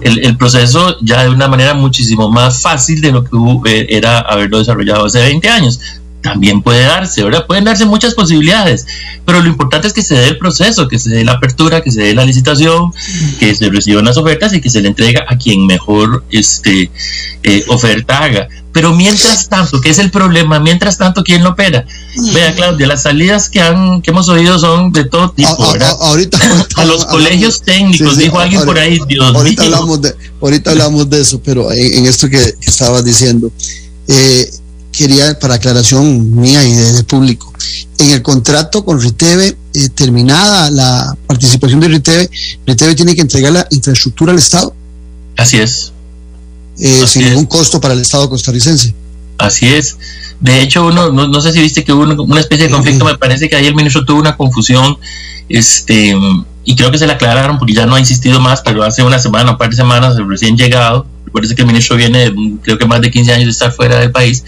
[0.00, 3.30] el, proceso ya de una manera muchísimo más fácil de lo que
[3.66, 5.80] eh, era haberlo desarrollado hace 20 años
[6.22, 7.46] también puede darse, ¿verdad?
[7.46, 8.86] Pueden darse muchas posibilidades,
[9.26, 11.90] pero lo importante es que se dé el proceso, que se dé la apertura, que
[11.90, 12.92] se dé la licitación,
[13.38, 16.90] que se reciban las ofertas y que se le entrega a quien mejor este,
[17.42, 18.48] eh, oferta haga.
[18.72, 20.58] Pero mientras tanto, ¿qué es el problema?
[20.58, 21.84] Mientras tanto, ¿quién lo opera?
[22.32, 25.94] Vea, Claudia, las salidas que han que hemos oído son de todo tipo, ¿verdad?
[26.00, 26.38] ahorita,
[26.76, 31.20] a los colegios técnicos, dijo alguien por ahí, Dios ahorita Hablamos de, ahorita hablamos de
[31.20, 33.52] eso, pero en, esto que, que estabas diciendo,
[34.08, 34.50] eh,
[34.92, 37.52] quería, para aclaración mía y del público,
[37.98, 42.30] en el contrato con Riteve, eh, terminada la participación de Riteve,
[42.66, 44.74] Riteve tiene que entregar la infraestructura al Estado.
[45.36, 45.92] Así es.
[46.78, 48.94] Eh, sin ningún costo para el Estado costarricense.
[49.38, 49.96] Así es.
[50.40, 53.48] De hecho, uno, no, sé si viste que hubo una, especie de conflicto, me parece
[53.48, 54.98] que ahí el ministro tuvo una confusión,
[55.48, 56.16] este,
[56.64, 59.18] y creo que se la aclararon porque ya no ha insistido más, pero hace una
[59.18, 62.30] semana, un par de semanas, recién llegado, Recuerda que el ministro viene,
[62.62, 64.44] creo que más de 15 años de estar fuera del país,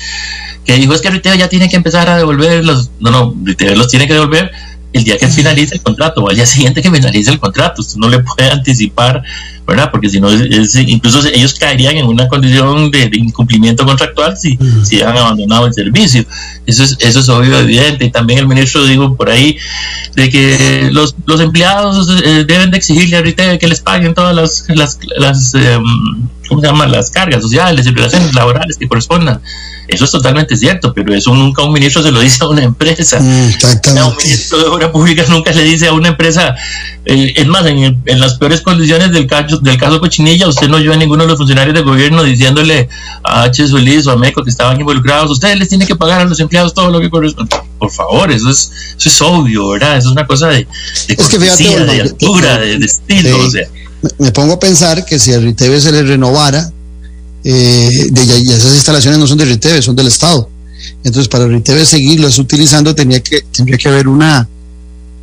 [0.66, 3.74] que dijo es que Riteve ya tiene que empezar a devolver los, no, no, Riteve
[3.74, 4.50] los tiene que devolver
[4.92, 7.80] el día que finalice el contrato o al día siguiente que finalice el contrato.
[7.80, 9.22] Usted no le puede anticipar
[9.66, 9.90] ¿verdad?
[9.90, 15.16] Porque si no, incluso ellos caerían en una condición de, incumplimiento contractual si, si han
[15.16, 16.24] abandonado el servicio.
[16.66, 18.04] Eso es, eso es obvio, evidente.
[18.04, 19.56] Y también el ministro dijo por ahí
[20.14, 24.64] de que los, los empleados eh, deben de exigirle a que les paguen todas las,
[24.68, 25.82] las, las em,
[26.48, 26.92] ¿cómo se llaman?
[26.92, 29.40] Las cargas sociales y relaciones laborales que correspondan.
[29.86, 33.20] Eso es totalmente cierto, pero eso nunca un ministro se lo dice a una empresa.
[33.20, 33.52] Mm,
[34.06, 36.54] un ministro de Obra Pública nunca le dice a una empresa,
[37.04, 39.26] eh, es más, en, en, las peores condiciones del
[39.58, 42.88] caso, del caso Cochinilla, usted no oyó a ninguno de los funcionarios del gobierno diciéndole
[43.22, 43.68] a H.
[43.68, 46.74] Solís o a MECO que estaban involucrados, ustedes les tienen que pagar a los empleados
[46.74, 47.56] todo lo que corresponde.
[47.78, 49.98] Por favor, eso es, eso es obvio, ¿verdad?
[49.98, 50.66] Eso es una cosa de,
[51.08, 53.38] de cortesía, de altura, de, estilo.
[53.38, 53.68] o sea.
[54.18, 56.70] Me pongo a pensar que si a RITEVE se le renovara,
[57.42, 60.48] eh, de, y esas instalaciones no son de RITEVE, son del Estado.
[61.04, 64.48] Entonces, para RITEVE seguirlas utilizando, tenía que, tendría que haber una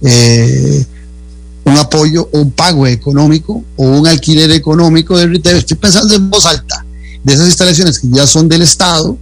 [0.04, 0.86] eh,
[1.64, 5.60] un apoyo o un pago económico o un alquiler económico de RITEVE.
[5.60, 6.86] Estoy pensando en voz alta
[7.24, 9.18] de esas instalaciones que ya son del Estado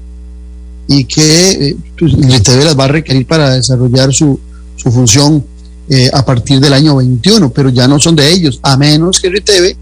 [0.87, 4.39] y que eh, pues, las va a requerir para desarrollar su,
[4.75, 5.43] su función
[5.89, 9.29] eh, a partir del año 21, pero ya no son de ellos, a menos que
[9.29, 9.77] RITEVE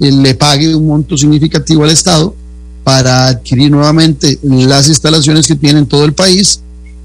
[0.00, 2.34] le pague un monto significativo al Estado
[2.82, 6.60] para adquirir nuevamente las instalaciones que tiene en todo el país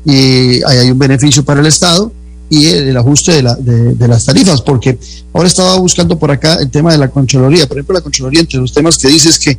[0.05, 2.12] y ahí hay un beneficio para el Estado
[2.49, 4.97] y el, ajuste de, la, de, las tarifas, porque
[5.33, 7.67] ahora estaba buscando por acá el tema de la Contraloría.
[7.67, 9.57] Por ejemplo, la Contraloría, entre los temas que dice es que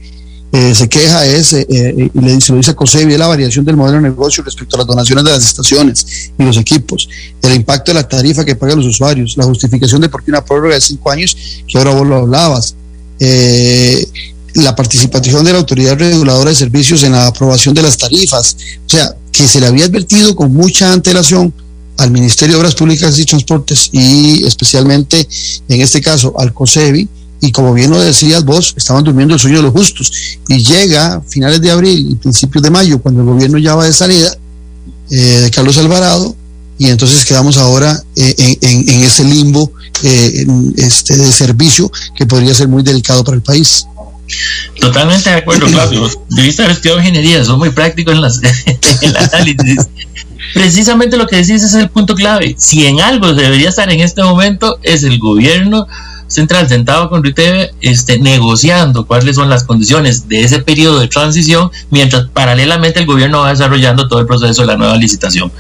[0.53, 3.65] eh, se queja es, eh, eh, y le dice, lo dice a COSEBI, la variación
[3.65, 7.09] del modelo de negocio respecto a las donaciones de las estaciones y los equipos,
[7.43, 10.45] el impacto de la tarifa que pagan los usuarios, la justificación de por qué una
[10.45, 11.37] prórroga de cinco años,
[11.69, 12.75] que ahora vos lo hablabas,
[14.55, 18.89] la participación de la autoridad reguladora de servicios en la aprobación de las tarifas, o
[18.89, 21.55] sea, que se le había advertido con mucha antelación
[22.01, 25.29] al Ministerio de Obras Públicas y Transportes y especialmente
[25.69, 27.09] en este caso al COSEBI,
[27.43, 30.13] y como bien lo decías vos, estaban durmiendo el sueño de los justos.
[30.49, 33.93] Y llega finales de abril y principios de mayo, cuando el gobierno ya va de
[33.93, 34.37] salida,
[35.11, 36.37] eh, de Carlos Alvarado,
[36.79, 42.69] y entonces quedamos ahora eh, en, ese limbo eh, este, de servicio que podría ser
[42.69, 43.87] muy delicado para el país.
[44.81, 46.09] Totalmente de acuerdo, Claudio.
[46.31, 49.89] Debiste haber estudiado ingeniería, son muy prácticos en, las, en el análisis.
[50.55, 52.55] Precisamente lo que decís es el punto clave.
[52.59, 55.87] Si en algo debería estar en este momento es el gobierno
[56.31, 61.71] central sentado con RITEVE este, negociando cuáles son las condiciones de ese periodo de transición,
[61.91, 65.51] mientras paralelamente el gobierno va desarrollando todo el proceso de la nueva licitación.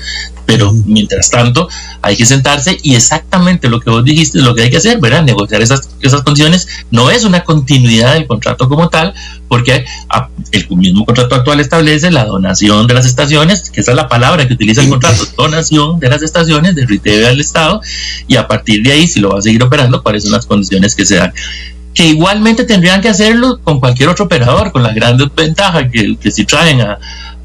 [0.46, 1.68] Pero mientras tanto,
[2.02, 4.98] hay que sentarse y exactamente lo que vos dijiste es lo que hay que hacer,
[5.00, 5.22] ¿verdad?
[5.22, 9.14] Negociar esas, esas condiciones no es una continuidad del contrato como tal,
[9.48, 9.84] porque
[10.52, 14.46] el mismo contrato actual establece la donación de las estaciones, que esa es la palabra
[14.46, 17.80] que utiliza el contrato, donación de las estaciones de RITEVE al Estado,
[18.28, 20.59] y a partir de ahí, si lo va a seguir operando, cuáles son las condiciones
[20.68, 21.32] que se dan
[21.92, 26.30] que igualmente tendrían que hacerlo con cualquier otro operador, con la gran ventaja que, que
[26.30, 26.98] si traen a,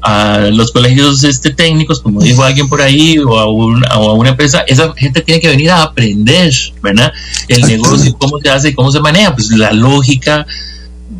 [0.06, 4.92] a los colegios este, técnicos, como dijo alguien por ahí, o a, una empresa, esa
[4.94, 7.12] gente tiene que venir a aprender, ¿verdad?
[7.48, 10.46] El negocio, cómo se hace, cómo se maneja, pues la lógica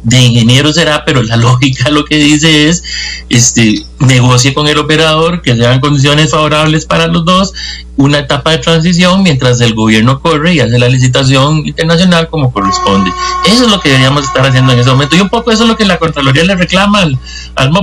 [0.06, 2.84] de ingeniero será, pero la lógica lo que dice es,
[3.28, 7.52] este, negocie con el operador, que sean condiciones favorables para los dos,
[7.96, 13.10] una etapa de transición mientras el gobierno corre y hace la licitación internacional como corresponde.
[13.46, 15.16] Eso es lo que deberíamos estar haciendo en ese momento.
[15.16, 17.18] Y un poco eso es lo que la Contraloría le reclama al.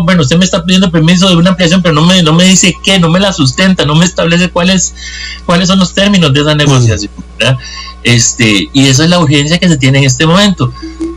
[0.06, 2.78] Bueno, usted me está pidiendo permiso de una ampliación, pero no me, no me dice
[2.84, 4.94] qué, no me la sustenta, no me establece cuáles,
[5.46, 7.12] cuáles son los términos de esa negociación.
[8.04, 10.72] Este, y esa es la urgencia que se tiene en este momento.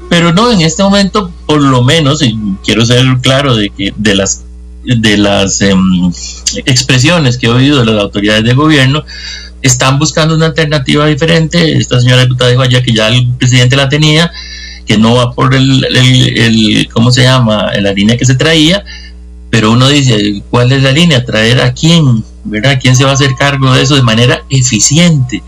[0.09, 4.15] Pero no, en este momento, por lo menos, y quiero ser claro de que de
[4.15, 4.43] las
[4.85, 6.13] de las em,
[6.65, 9.05] expresiones que he oído de las autoridades de gobierno,
[9.63, 11.77] están buscando una alternativa diferente.
[11.77, 14.31] Esta señora diputada dijo allá que ya el presidente la tenía,
[14.87, 18.85] que no va por el, el, ¿cómo se llama?, la línea que se traía,
[19.51, 21.25] pero uno dice, ¿cuál es la línea?
[21.25, 22.25] ¿Traer a quién?
[22.45, 22.79] ¿Verdad?
[22.81, 25.43] ¿Quién se va a hacer cargo de eso de manera eficiente?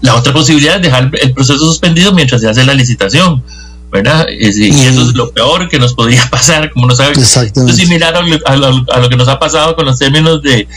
[0.00, 3.42] La otra posibilidad es dejar el proceso suspendido mientras se hace la licitación
[3.90, 4.26] ¿verdad?
[4.28, 7.12] Y eso es lo peor que nos podría pasar, como no sabe.
[7.12, 10.68] Esto es similar a lo, que nos ha pasado con los términos de,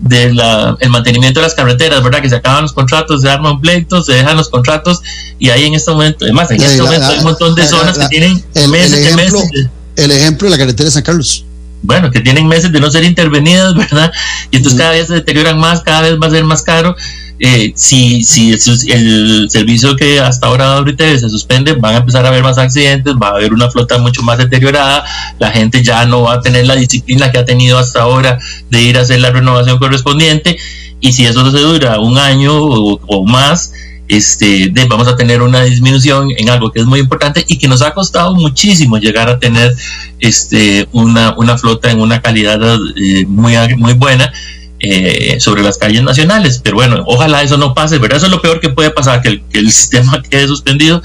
[0.00, 2.20] de la, el mantenimiento de las carreteras, ¿verdad?
[2.20, 5.00] Que se acaban los contratos, se arman pleitos, se dejan los contratos
[5.38, 8.08] y ahí en este momento, además, en este momento hay un montón de zonas que
[8.08, 9.68] tienen meses el ejemplo, meses.
[9.96, 11.44] el ejemplo de la carretera de San Carlos.
[11.82, 14.12] Bueno, que tienen meses de no ser intervenidas, ¿verdad?
[14.50, 16.96] Y entonces cada vez se deterioran más, cada vez va a ser más caro
[17.38, 18.52] eh, si, si
[18.90, 23.14] el, servicio que hasta ahora ahorita se suspende, van a empezar a haber más accidentes,
[23.14, 25.04] va a haber una flota mucho más deteriorada,
[25.38, 28.38] la gente ya no va a tener la disciplina que ha tenido hasta ahora
[28.70, 30.56] de ir a hacer la renovación correspondiente
[31.00, 33.72] y si eso no se dura un año o, más,
[34.08, 37.82] este, vamos a tener una disminución en algo que es muy importante y que nos
[37.82, 39.74] ha costado muchísimo llegar a tener
[40.20, 42.60] este, una, una flota en una calidad
[42.96, 44.32] eh, muy, muy buena.
[44.78, 48.18] Eh, sobre las calles nacionales, pero bueno, ojalá eso no pase, ¿verdad?
[48.18, 51.02] Eso es lo peor que puede pasar, que el, que el sistema quede suspendido,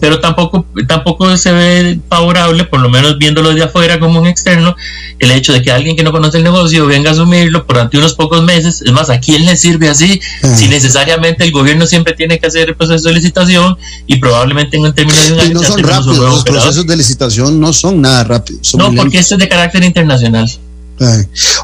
[0.00, 4.74] pero tampoco, tampoco se ve favorable, por lo menos viéndolo de afuera como un externo,
[5.18, 8.14] el hecho de que alguien que no conoce el negocio venga a asumirlo durante unos
[8.14, 8.80] pocos meses.
[8.80, 10.18] Es más, ¿a quién le sirve así?
[10.42, 10.56] Ah.
[10.56, 14.84] Si necesariamente el gobierno siempre tiene que hacer el proceso de licitación y probablemente en
[14.86, 15.54] un término de un año.
[15.54, 18.74] no son rápidos, los procesos de licitación no son nada rápidos.
[18.76, 20.50] No, porque este es de carácter internacional.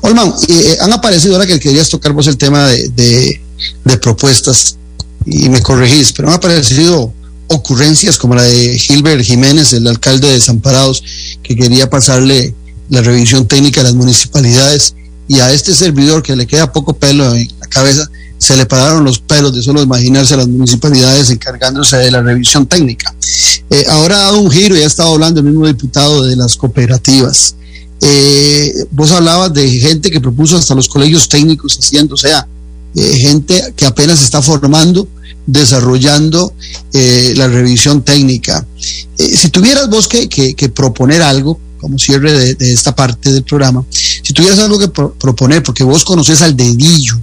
[0.03, 3.41] Olman, eh, han aparecido ahora que querías tocar vos el tema de,
[3.85, 4.77] de, propuestas
[5.25, 7.13] y me corregís, pero han aparecido
[7.49, 11.03] ocurrencias como la de Gilbert Jiménez, el alcalde de Desamparados,
[11.43, 12.55] que quería pasarle
[12.89, 14.95] la revisión técnica a las municipalidades
[15.29, 18.09] y a este servidor que le queda poco pelo en la cabeza,
[18.39, 22.67] se le pararon los pelos de solo imaginarse a las municipalidades encargándose de la revisión
[22.67, 23.15] técnica.
[23.71, 26.57] Eh, ahora ha dado un giro y ha estado hablando el mismo diputado de las
[26.57, 27.57] cooperativas.
[28.01, 32.47] Eh, vos hablabas de gente que propuso hasta los colegios técnicos haciendo, o sea,
[32.97, 35.07] eh, gente que apenas está formando
[35.47, 36.55] desarrollando
[36.95, 38.67] eh, la revisión técnica.
[39.19, 43.85] Eh, si tuvieras vos que, que, proponer algo, como cierre de, esta parte del programa,
[43.91, 47.21] si tuvieras algo que proponer, porque vos conoces al dedillo,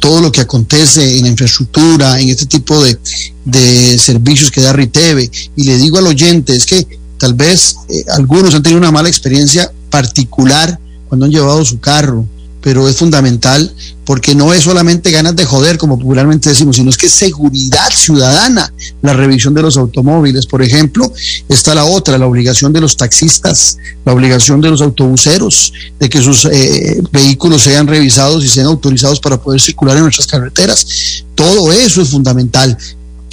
[0.00, 2.98] todo lo que acontece en la infraestructura, en este tipo de,
[3.44, 6.86] de servicios que da RITEVE, y le digo al oyente, es que
[7.24, 7.76] tal vez
[8.10, 12.26] algunos han tenido una mala experiencia particular cuando han llevado su carro,
[12.60, 16.98] pero es fundamental porque no es solamente ganas de joder, como popularmente decimos, sino es
[16.98, 18.70] que es seguridad ciudadana.
[19.00, 21.10] La revisión de los automóviles, por ejemplo,
[21.48, 26.20] está la otra, la obligación de los taxistas, la obligación de los autobuseros, de que
[26.20, 31.24] sus eh, vehículos sean revisados y sean autorizados para poder circular en nuestras carreteras.
[31.34, 32.76] Todo eso es fundamental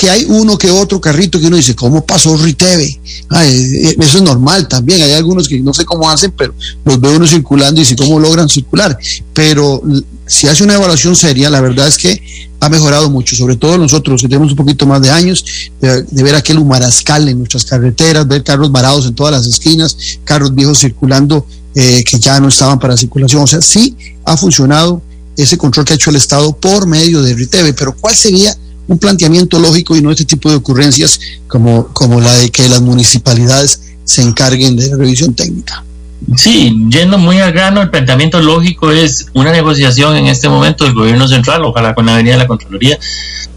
[0.01, 2.99] que hay uno que otro carrito que uno dice, ¿cómo pasó Riteve?
[3.99, 7.27] eso es normal también, hay algunos que no sé cómo hacen, pero los veo uno
[7.27, 8.97] circulando y dice, ¿cómo logran circular?
[9.31, 9.79] Pero
[10.25, 12.19] si hace una evaluación seria, la verdad es que
[12.59, 15.45] ha mejorado mucho, sobre todo nosotros que tenemos un poquito más de años,
[15.79, 20.55] de, ver aquel humarascal en nuestras carreteras, ver carros varados en todas las esquinas, carros
[20.55, 21.45] viejos circulando
[21.75, 23.43] eh, que ya no estaban para circulación.
[23.43, 23.95] O sea, sí
[24.25, 24.99] ha funcionado
[25.37, 28.57] ese control que ha hecho el Estado por medio de RITEVE, pero ¿cuál sería
[28.87, 32.81] un planteamiento lógico y no este tipo de ocurrencias como, como la de que las
[32.81, 35.83] municipalidades se encarguen de la revisión técnica.
[36.35, 40.93] Sí, yendo muy al grano, el planteamiento lógico es una negociación en este momento del
[40.93, 42.99] gobierno central, ojalá con la venida de la Contraloría,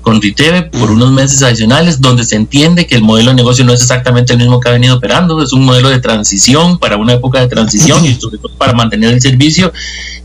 [0.01, 3.73] con RITEVE por unos meses adicionales, donde se entiende que el modelo de negocio no
[3.73, 7.15] es exactamente el mismo que ha venido operando, es un modelo de transición para una
[7.15, 9.73] época de transición y sobre todo para mantener el servicio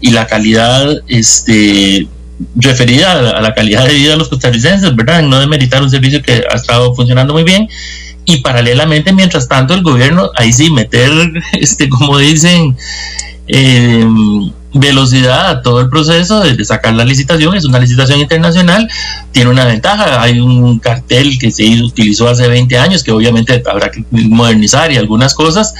[0.01, 2.07] y la calidad este,
[2.55, 5.21] referida a la calidad de vida de los costarricenses, ¿verdad?
[5.23, 7.67] No demeritar un servicio que ha estado funcionando muy bien.
[8.25, 11.11] Y paralelamente, mientras tanto, el gobierno, ahí sí, meter,
[11.53, 12.77] este, como dicen,
[13.47, 14.05] eh,
[14.73, 17.55] velocidad a todo el proceso de, sacar la licitación.
[17.55, 18.87] Es una licitación internacional,
[19.31, 20.21] tiene una ventaja.
[20.21, 24.97] Hay un cartel que se utilizó hace 20 años que obviamente habrá que modernizar y
[24.97, 25.73] algunas cosas,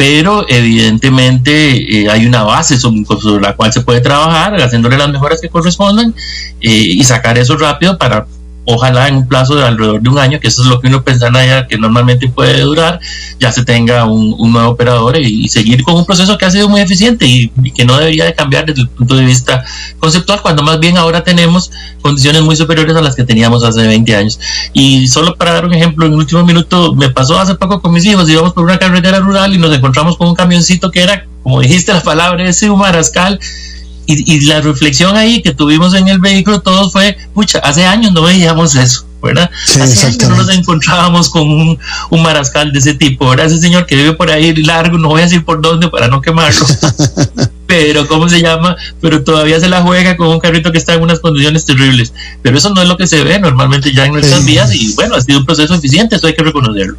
[0.00, 3.04] pero evidentemente eh, hay una base sobre,
[3.38, 6.14] la cual se puede trabajar, haciéndole las mejoras que correspondan
[6.62, 8.26] eh, y sacar eso rápido para
[8.64, 11.02] ojalá en un plazo de alrededor de un año, que eso es lo que uno
[11.02, 13.00] pensaría que normalmente puede durar,
[13.38, 16.80] ya se tenga un, nuevo operador y, seguir con un proceso que ha sido muy
[16.80, 19.64] eficiente y, que no debería de cambiar desde el punto de vista
[19.98, 21.70] conceptual, cuando más bien ahora tenemos
[22.02, 24.38] condiciones muy superiores a las que teníamos hace 20 años.
[24.72, 27.92] Y solo para dar un ejemplo, en el último minuto me pasó hace poco con
[27.92, 31.26] mis hijos, íbamos por una carretera rural y nos encontramos con un camioncito que era,
[31.42, 32.80] como dijiste la palabra, ese un
[34.06, 38.12] marascal y, la reflexión ahí que tuvimos en el vehículo todos fue, pucha, hace años
[38.12, 39.50] no veíamos eso, ¿verdad?
[39.52, 41.78] hace años no nos encontrábamos con un,
[42.10, 43.46] un, marascal de ese tipo, ¿verdad?
[43.46, 46.20] Ese señor que vive por ahí largo, no voy a decir por dónde para no
[46.20, 46.66] quemarlo.
[47.70, 48.76] pero ¿cómo se llama?
[49.00, 52.12] Pero todavía se la juega con un carrito que está en unas condiciones terribles.
[52.42, 55.14] Pero eso no es lo que se ve normalmente ya en nuestras vías y bueno,
[55.14, 56.96] ha sido un proceso eficiente, eso hay que reconocerlo.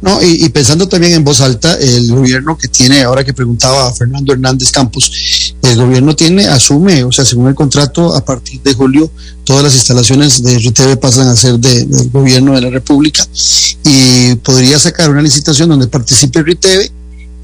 [0.00, 3.94] No, y, pensando también en voz alta, el gobierno que tiene, ahora que preguntaba a
[3.94, 8.74] Fernando Hernández Campos, el gobierno tiene, asume, o sea, según el contrato, a partir de
[8.74, 9.10] julio,
[9.44, 13.26] todas las instalaciones de RTV pasan a ser del gobierno de la República
[13.84, 16.90] y podría sacar una licitación donde participe RTV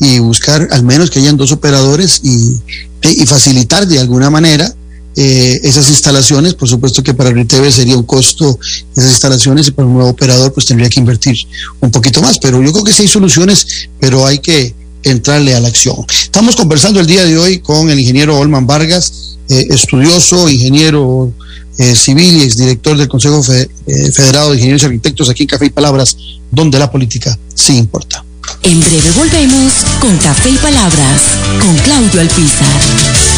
[0.01, 4.75] y buscar al menos que hayan dos operadores y facilitar de alguna manera
[5.21, 8.57] eh, esas instalaciones, por supuesto que para RTV sería un costo
[8.93, 11.37] esas instalaciones y para un nuevo operador pues tendría que invertir
[11.81, 13.67] un poquito más, pero yo creo que sí hay soluciones,
[13.99, 15.97] pero hay que entrarle a la acción.
[16.09, 21.33] Estamos conversando el día de hoy con el ingeniero Olman Vargas, eh, estudioso, ingeniero
[21.79, 25.71] eh, civil y exdirector del Consejo Federado de Ingenieros y Arquitectos aquí en Café y
[25.71, 26.17] Palabras,
[26.53, 28.25] donde la política sí importa.
[28.63, 31.23] En breve volvemos con Café y Palabras,
[31.61, 33.38] con Claudio Alpizar.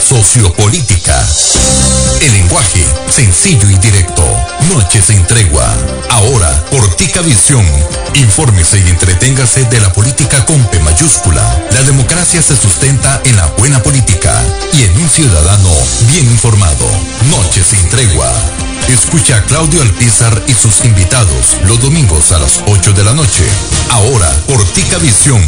[0.00, 1.14] Sociopolítica.
[2.20, 4.24] El lenguaje sencillo y directo.
[4.74, 5.66] Noches sin tregua.
[6.10, 7.66] Ahora, Portica Visión.
[8.14, 11.42] Infórmese y entreténgase de la política con P mayúscula.
[11.72, 14.34] La democracia se sustenta en la buena política
[14.72, 15.70] y en un ciudadano
[16.12, 16.88] bien informado.
[17.30, 18.67] Noches sin tregua.
[18.86, 23.44] Escucha a Claudio Alpizar y sus invitados los domingos a las 8 de la noche.
[23.90, 25.42] Ahora, por Tica Visión.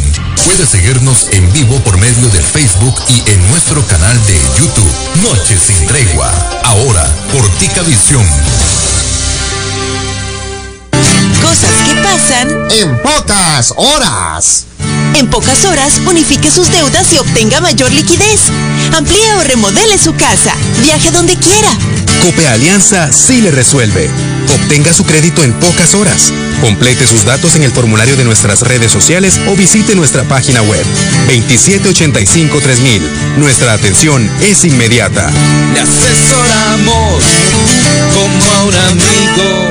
[0.45, 4.91] Puedes seguirnos en vivo por medio de Facebook y en nuestro canal de YouTube.
[5.23, 6.31] Noche sin tregua.
[6.63, 8.25] Ahora, por Tica Visión.
[11.41, 14.65] Cosas que pasan en pocas horas.
[15.15, 18.41] En pocas horas, unifique sus deudas y obtenga mayor liquidez.
[18.95, 20.53] Amplíe o remodele su casa.
[20.81, 21.69] Viaje donde quiera.
[22.21, 24.09] Cope Alianza sí le resuelve.
[24.53, 26.31] Obtenga su crédito en pocas horas.
[26.61, 30.85] Complete sus datos en el formulario de nuestras redes sociales o visite nuestra página web
[31.27, 33.01] 2785-3000.
[33.37, 35.29] Nuestra atención es inmediata.
[35.73, 37.23] Le asesoramos
[38.13, 39.70] como a un amigo.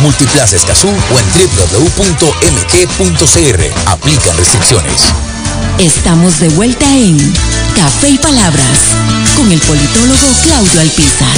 [0.01, 1.25] Multiplaza Escazú o en
[1.77, 2.41] www.mg.cr.
[3.85, 5.03] Aplican restricciones.
[5.77, 7.17] Estamos de vuelta en
[7.75, 8.79] Café y Palabras
[9.37, 11.37] con el politólogo Claudio Alpizar.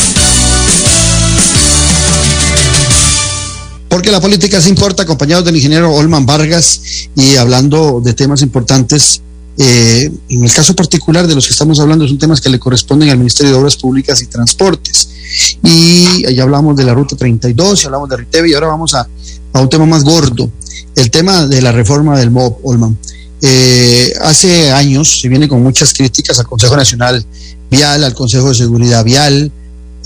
[3.89, 6.81] Porque la política se importa, acompañados del ingeniero Olman Vargas
[7.15, 9.21] y hablando de temas importantes.
[9.57, 13.09] Eh, en el caso particular de los que estamos hablando, son temas que le corresponden
[13.09, 15.09] al Ministerio de Obras Públicas y Transportes.
[15.63, 19.07] Y ya hablamos de la Ruta 32, y hablamos de Riteve, y ahora vamos a,
[19.53, 20.49] a un tema más gordo,
[20.95, 22.97] el tema de la reforma del MOB, Olman.
[23.45, 27.25] Eh, hace años se viene con muchas críticas al Consejo Nacional
[27.69, 29.51] Vial, al Consejo de Seguridad Vial,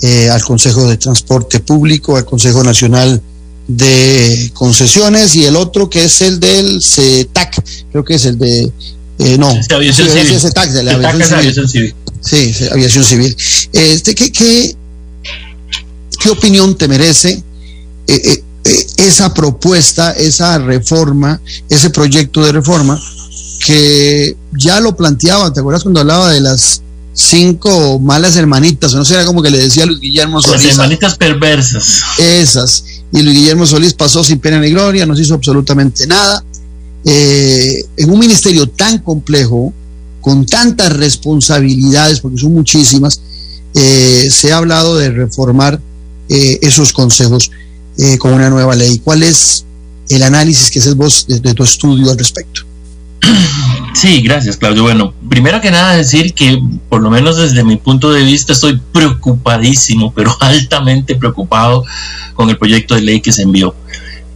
[0.02, 3.22] eh, al Consejo de Transporte Público, al Consejo Nacional
[3.68, 8.72] de Concesiones y el otro que es el del CETAC, creo que es el de...
[9.18, 10.26] Eh, no, Sí, aviación civil.
[10.28, 11.38] ese CETAC, de la aviación es civil.
[11.40, 11.94] aviación civil.
[12.22, 13.36] Sí, sí, aviación civil.
[13.72, 14.76] Este, ¿qué, qué,
[16.20, 17.42] qué opinión te merece eh,
[18.24, 23.00] eh, eh, esa propuesta, esa reforma, ese proyecto de reforma
[23.64, 28.94] que ya lo planteaba, ¿te acuerdas cuando hablaba de las cinco malas hermanitas?
[28.94, 30.66] O no sé, era como que le decía a Luis Guillermo Las Solís.
[30.72, 32.02] hermanitas perversas.
[32.18, 32.84] Esas.
[33.12, 36.42] Y Luis Guillermo Solís pasó sin pena ni gloria, no se hizo absolutamente nada.
[37.10, 39.72] Eh, en un ministerio tan complejo,
[40.20, 43.22] con tantas responsabilidades, porque son muchísimas,
[43.74, 45.80] eh, se ha hablado de reformar
[46.28, 47.50] eh, esos consejos
[47.96, 49.00] eh, con una nueva ley.
[49.02, 49.64] ¿Cuál es
[50.10, 52.62] el análisis que haces vos de, de tu estudio al respecto?
[53.94, 54.82] Sí, gracias, Claudio.
[54.82, 58.80] Bueno, primero que nada decir que, por lo menos desde mi punto de vista, estoy
[58.92, 61.84] preocupadísimo, pero altamente preocupado
[62.34, 63.74] con el proyecto de ley que se envió.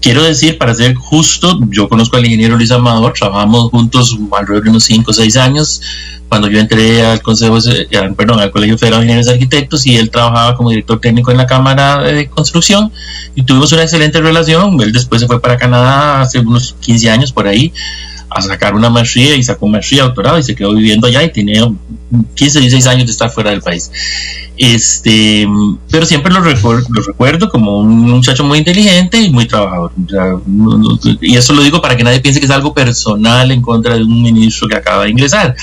[0.03, 4.71] Quiero decir, para ser justo, yo conozco al ingeniero Luis Amador, trabajamos juntos alrededor de
[4.71, 5.81] unos 5 o 6 años,
[6.29, 10.71] cuando yo entré al Consejo, al Colegio Federal de Ingenieros Arquitectos y él trabajaba como
[10.71, 12.91] director técnico en la Cámara de Construcción
[13.35, 14.81] y tuvimos una excelente relación.
[14.81, 17.73] Él después se fue para Canadá hace unos 15 años por ahí
[18.35, 21.71] a sacar una maestría y sacó maestría, doctorado y se quedó viviendo allá y tenía
[22.35, 23.91] 15, 16 años de estar fuera del país.
[24.57, 25.47] Este,
[25.91, 29.93] pero siempre lo, lo recuerdo como un muchacho muy inteligente y muy trabajador.
[31.21, 34.05] y eso lo digo para que nadie piense que es algo personal en contra de
[34.05, 35.57] un ministro que acaba de ingresar.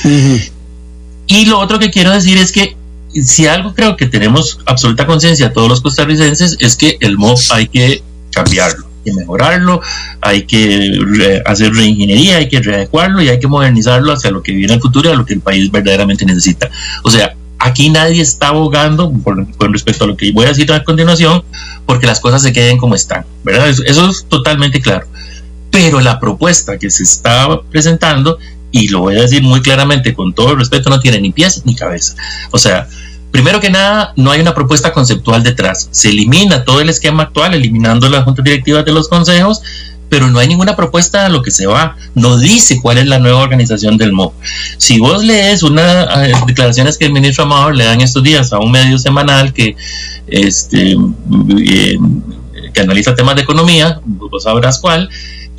[1.28, 2.76] Y lo otro que quiero decir es que
[3.14, 7.68] si algo creo que tenemos absoluta conciencia todos los costarricenses es que el MOP hay
[7.68, 9.82] que cambiarlo mejorarlo,
[10.22, 14.74] hay que hacer reingeniería, hay que readecuarlo y hay que modernizarlo hacia lo que viene
[14.74, 16.70] el futuro y a lo que el país verdaderamente necesita.
[17.04, 20.84] O sea, aquí nadie está abogando con respecto a lo que voy a decir a
[20.84, 21.44] continuación,
[21.86, 23.70] porque las cosas se queden como están, ¿verdad?
[23.70, 25.08] Eso, es totalmente claro.
[25.70, 28.38] Pero la propuesta que se está presentando,
[28.72, 31.64] y lo voy a decir muy claramente, con todo el respeto, no tiene ni pies
[31.66, 32.16] ni cabeza.
[32.52, 32.88] O sea,
[33.32, 35.88] Primero que nada, no hay una propuesta conceptual detrás.
[35.92, 39.62] Se elimina todo el esquema actual, eliminando las juntas directivas de los consejos,
[40.10, 41.96] pero no hay ninguna propuesta a lo que se va.
[42.16, 44.34] No dice cuál es la nueva organización del MOP.
[44.78, 48.60] Si vos lees unas eh, declaraciones que el ministro Amador le dan estos días a
[48.60, 49.76] un medio semanal que,
[50.28, 51.98] este, eh,
[52.74, 55.10] que analiza temas de economía, vos sabrás cuál,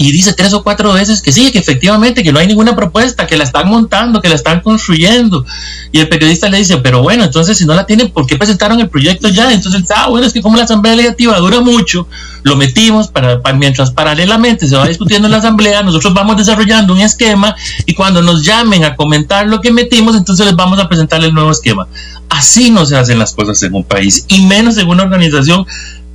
[0.01, 3.27] y dice tres o cuatro veces que sí, que efectivamente, que no hay ninguna propuesta,
[3.27, 5.45] que la están montando, que la están construyendo.
[5.93, 8.81] Y el periodista le dice, pero bueno, entonces si no la tienen, ¿por qué presentaron
[8.81, 9.53] el proyecto ya?
[9.53, 12.09] Entonces, ah, bueno, es que como la asamblea legislativa dura mucho,
[12.45, 17.01] lo metimos para, mientras paralelamente se va discutiendo en la asamblea, nosotros vamos desarrollando un
[17.01, 21.23] esquema y cuando nos llamen a comentar lo que metimos, entonces les vamos a presentar
[21.23, 21.87] el nuevo esquema.
[22.31, 25.67] Así no se hacen las cosas en un país y menos en una organización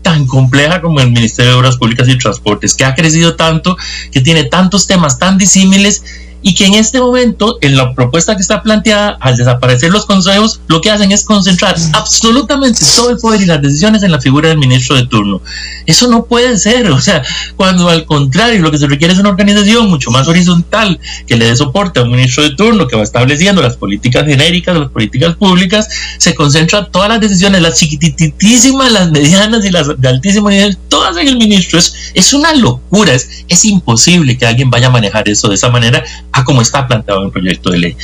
[0.05, 3.75] tan compleja como el Ministerio de Obras Públicas y Transportes, que ha crecido tanto,
[4.11, 6.03] que tiene tantos temas tan disímiles
[6.47, 10.61] y que en este momento, en la propuesta que está planteada, al desaparecer los consejos,
[10.67, 14.49] lo que hacen es concentrar absolutamente todo el poder y las decisiones en la figura
[14.49, 15.41] del ministro de turno.
[15.87, 17.23] Eso no puede ser, o sea,
[17.55, 21.45] cuando al contrario lo que se requiere es una organización mucho más horizontal que le
[21.45, 25.35] dé soporte a un ministro de turno que va estableciendo las políticas genéricas, las políticas
[25.37, 25.89] públicas,
[26.19, 31.17] se concentra todas las decisiones, las chiquititísimas, las medianas y las de altísimo nivel, todas
[31.17, 31.79] en el ministro.
[31.79, 35.69] Es, es una locura, es, es imposible que alguien vaya a manejar eso de esa
[35.69, 36.03] manera
[36.35, 37.97] a como está planteado el proyecto de ley.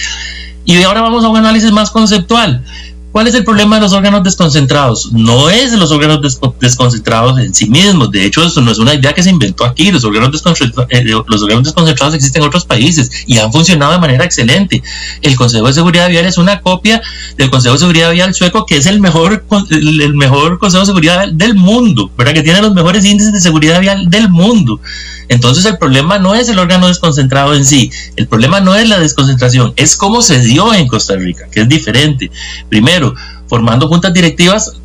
[0.63, 2.63] Y ahora vamos a un análisis más conceptual.
[3.11, 5.11] ¿Cuál es el problema de los órganos desconcentrados?
[5.11, 8.09] No es los órganos desconcentrados en sí mismos.
[8.09, 9.91] De hecho, eso no es una idea que se inventó aquí.
[9.91, 13.99] Los órganos, desconcentrados, eh, los órganos desconcentrados existen en otros países y han funcionado de
[13.99, 14.81] manera excelente.
[15.21, 17.01] El Consejo de Seguridad Vial es una copia
[17.37, 21.27] del Consejo de Seguridad Vial sueco, que es el mejor, el mejor Consejo de Seguridad
[21.29, 22.33] del mundo, ¿verdad?
[22.33, 24.79] que tiene los mejores índices de seguridad vial del mundo.
[25.27, 28.99] Entonces el problema no es el órgano desconcentrado en sí, el problema no es la
[28.99, 32.29] desconcentración, es cómo se dio en Costa Rica, que es diferente.
[32.67, 33.00] Primero,
[33.47, 34.80] formando juntas directivas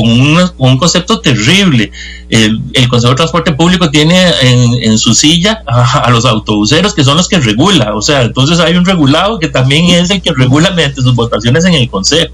[0.00, 1.90] con, un concepto terrible.
[2.28, 7.28] El, Consejo de Transporte Público tiene en, su silla a, los autobuseros que son los
[7.28, 11.02] que regula, o sea, entonces hay un regulado que también es el que regula mediante
[11.02, 12.32] sus votaciones en el Consejo,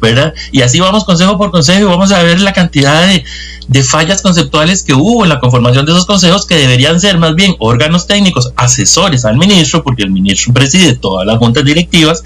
[0.00, 0.32] ¿verdad?
[0.52, 3.24] Y así vamos consejo por consejo y vamos a ver la cantidad de,
[3.68, 7.34] de fallas conceptuales que hubo en la conformación de esos consejos que deberían ser más
[7.34, 12.22] bien órganos técnicos asesores al ministro, porque el ministro preside todas las juntas directivas,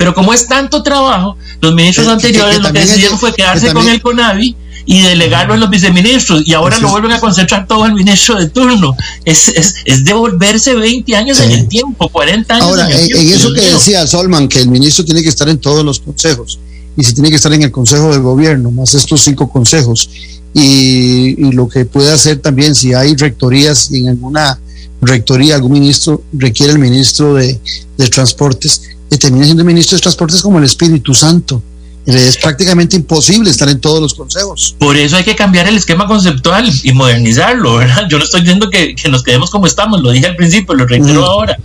[0.00, 4.00] pero como es tanto trabajo, los ministros anteriores lo que decidieron fue quedarse con el
[4.10, 4.56] CONAVI
[4.86, 8.48] y delegarlo en los viceministros y ahora lo vuelven a concentrar todo el ministro de
[8.48, 8.96] turno.
[9.24, 12.66] Es, es, es devolverse 20 años en el tiempo, 40 años.
[12.66, 16.00] Ahora, en, eso que decía Solman, que el ministro tiene que estar en todos los
[16.00, 16.58] consejos
[16.96, 20.10] y si tiene que estar en el consejo del gobierno, más estos cinco consejos.
[20.52, 24.58] Y, y lo que puede hacer también, si hay rectorías en alguna
[25.00, 27.60] rectoría, algún ministro requiere el ministro de,
[27.96, 31.62] de Transportes, que termina siendo ministro de Transportes como el Espíritu Santo.
[32.06, 34.74] Es prácticamente imposible estar en todos los consejos.
[34.78, 38.06] Por eso hay que cambiar el esquema conceptual y modernizarlo, ¿verdad?
[38.10, 40.86] Yo no estoy diciendo que, que nos quedemos como estamos, lo dije al principio, lo
[40.86, 41.58] reitero ahora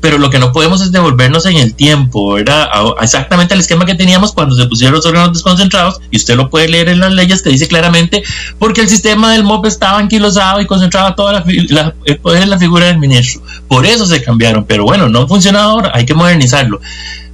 [0.00, 2.68] pero lo que no podemos es devolvernos en el tiempo, ¿verdad?
[3.00, 6.68] exactamente el esquema que teníamos cuando se pusieron los órganos desconcentrados, y usted lo puede
[6.68, 8.22] leer en las leyes que dice claramente,
[8.58, 12.58] porque el sistema del MOP estaba anquilosado y concentraba toda la, el poder en la
[12.58, 13.42] figura del ministro.
[13.68, 16.80] Por eso se cambiaron, pero bueno, no funciona ahora, hay que modernizarlo.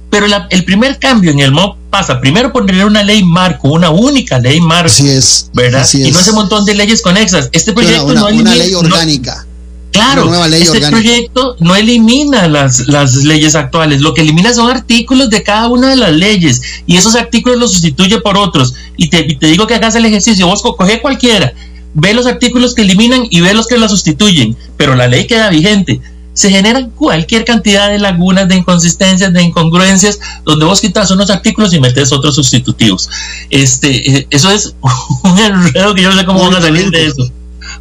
[0.09, 3.89] Pero el primer cambio en el MOP pasa primero por tener una ley marco, una
[3.89, 4.87] única ley marco.
[4.87, 5.49] Así es.
[5.53, 5.87] ¿Verdad?
[5.93, 7.49] Y no ese montón de leyes conexas.
[7.51, 9.45] Este proyecto no una ley orgánica.
[9.91, 15.41] Claro, este proyecto no elimina las, las leyes actuales, lo que elimina son artículos de
[15.43, 18.75] cada una de las leyes y esos artículos los sustituye por otros.
[18.95, 21.53] Y te, te digo que hagas el ejercicio, vos coge cualquiera,
[21.95, 25.49] ve los artículos que eliminan y ve los que la sustituyen, pero la ley queda
[25.49, 25.99] vigente.
[26.37, 31.73] Se generan cualquier cantidad de lagunas, de inconsistencias, de incongruencias, donde vos quitas unos artículos
[31.73, 33.09] y metes otros sustitutivos.
[33.49, 34.75] Este, eh, eso es
[35.23, 37.31] un enredo que yo no sé cómo van a salir de eso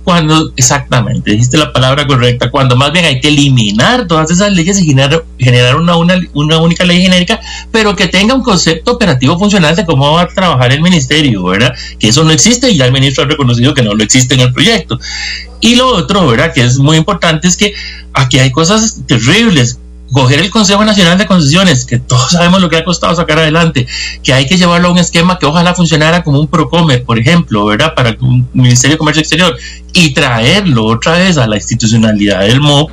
[0.07, 4.81] cuando, exactamente, dijiste la palabra correcta, cuando más bien hay que eliminar todas esas leyes
[4.81, 7.41] y generar, generar una, una, una, única ley genérica,
[7.73, 11.75] pero que tenga un concepto operativo funcional de cómo va a trabajar el ministerio, ¿verdad?
[11.99, 14.43] Que eso no existe y ya el ministro ha reconocido que no lo existe en
[14.43, 14.97] el proyecto.
[15.61, 16.55] Y lo otro, ¿verdad?
[16.55, 17.75] Que es muy importante es que
[18.13, 19.81] aquí hay cosas terribles
[20.13, 23.87] coger el Consejo Nacional de Concesiones, que todos sabemos lo que ha costado sacar adelante,
[24.23, 27.65] que hay que llevarlo a un esquema que ojalá funcionara como un Procomer, por ejemplo,
[27.65, 27.95] ¿verdad?
[27.95, 29.57] Para un Ministerio de Comercio Exterior,
[29.93, 32.91] y traerlo otra vez a la institucionalidad del MOP,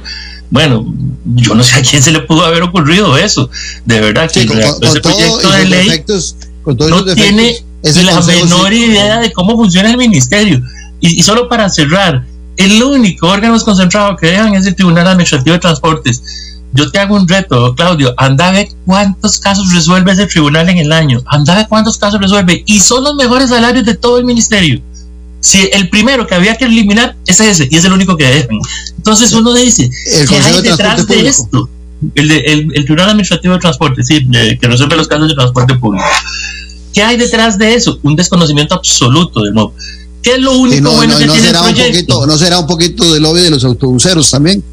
[0.50, 0.86] bueno,
[1.26, 3.50] yo no sé a quién se le pudo haber ocurrido eso.
[3.86, 6.04] De verdad que ese proyecto de ley
[6.66, 7.64] no tiene
[8.04, 10.62] la menor idea de cómo funciona el ministerio.
[11.00, 12.24] Y, y solo para cerrar,
[12.56, 16.22] el único órgano concentrado que dejan es el Tribunal Administrativo de Transportes
[16.74, 20.80] yo te hago un reto, Claudio, anda a ver cuántos casos resuelve ese tribunal en
[20.80, 24.18] el año, anda a ver cuántos casos resuelve y son los mejores salarios de todo
[24.18, 24.82] el ministerio.
[25.40, 28.58] Si el primero que había que eliminar es ese y es el único que dejan.
[28.98, 29.92] Entonces uno dice,
[30.28, 31.70] ¿qué hay detrás de esto?
[32.16, 34.26] El, el, Tribunal Administrativo de Transporte, sí,
[34.60, 36.06] que resuelve los casos de transporte público.
[36.94, 38.00] ¿Qué hay detrás de eso?
[38.04, 39.74] Un desconocimiento absoluto del MOB.
[40.22, 42.26] ¿Qué es lo único bueno que tiene el proyecto?
[42.26, 44.64] ¿No será un poquito del lobby de los autobuseros también?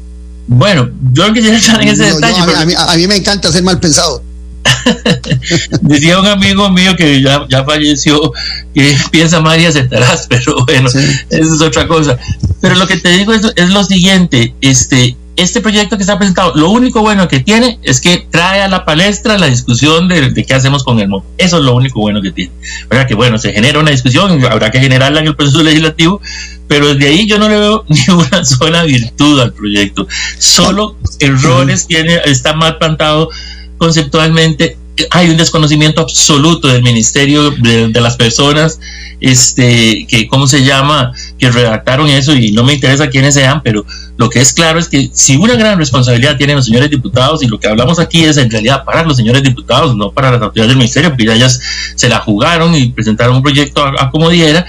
[0.53, 2.75] Bueno, yo no quisiera entrar en ese detalle.
[2.75, 4.21] a, mí, me encanta ser mal pensado.
[5.81, 8.33] Decía un amigo mío que ya, ya falleció,
[8.75, 12.17] que piensa mal y aceptarás, pero bueno, esa es otra cosa.
[12.59, 16.53] Pero lo que te digo es, es lo siguiente, este, este proyecto que está presentado,
[16.55, 20.53] lo único bueno que tiene es que trae a la palestra la discusión de, qué
[20.53, 21.23] hacemos con el MOP.
[21.37, 22.51] Eso es lo único bueno que tiene.
[22.89, 23.07] ¿Verdad?
[23.07, 26.21] Que bueno, se genera una discusión, habrá que generarla en el proceso legislativo,
[26.67, 30.07] pero desde ahí yo no le veo ni una sola virtud al proyecto.
[30.37, 33.29] Solo errores tiene, está mal plantado
[33.77, 34.77] conceptualmente
[35.09, 38.79] hay un desconocimiento absoluto del ministerio de, las personas
[39.19, 43.85] este que cómo se llama que redactaron eso y no me interesa quiénes sean pero
[44.17, 47.47] lo que es claro es que si una gran responsabilidad tienen los señores diputados y
[47.47, 50.69] lo que hablamos aquí es en realidad para los señores diputados no para las autoridades
[50.69, 51.59] del ministerio porque ya ellas
[51.95, 54.65] se la jugaron y presentaron un proyecto a como diera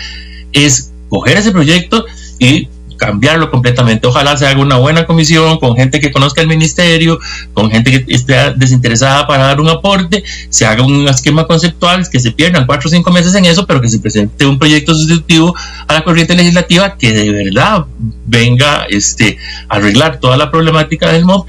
[0.53, 2.05] es coger ese proyecto
[2.39, 2.69] y
[3.03, 4.07] cambiarlo completamente.
[4.07, 7.19] Ojalá se haga una buena comisión con gente que conozca el ministerio,
[7.53, 12.21] con gente que esté desinteresada para dar un aporte, se haga un esquema conceptual, que
[12.21, 15.53] se pierdan cuatro o cinco meses en eso, pero que se presente un proyecto sustitutivo
[15.89, 17.87] a la corriente legislativa que de verdad
[18.27, 19.37] venga este,
[19.69, 21.45] a arreglar toda la problemática del MOB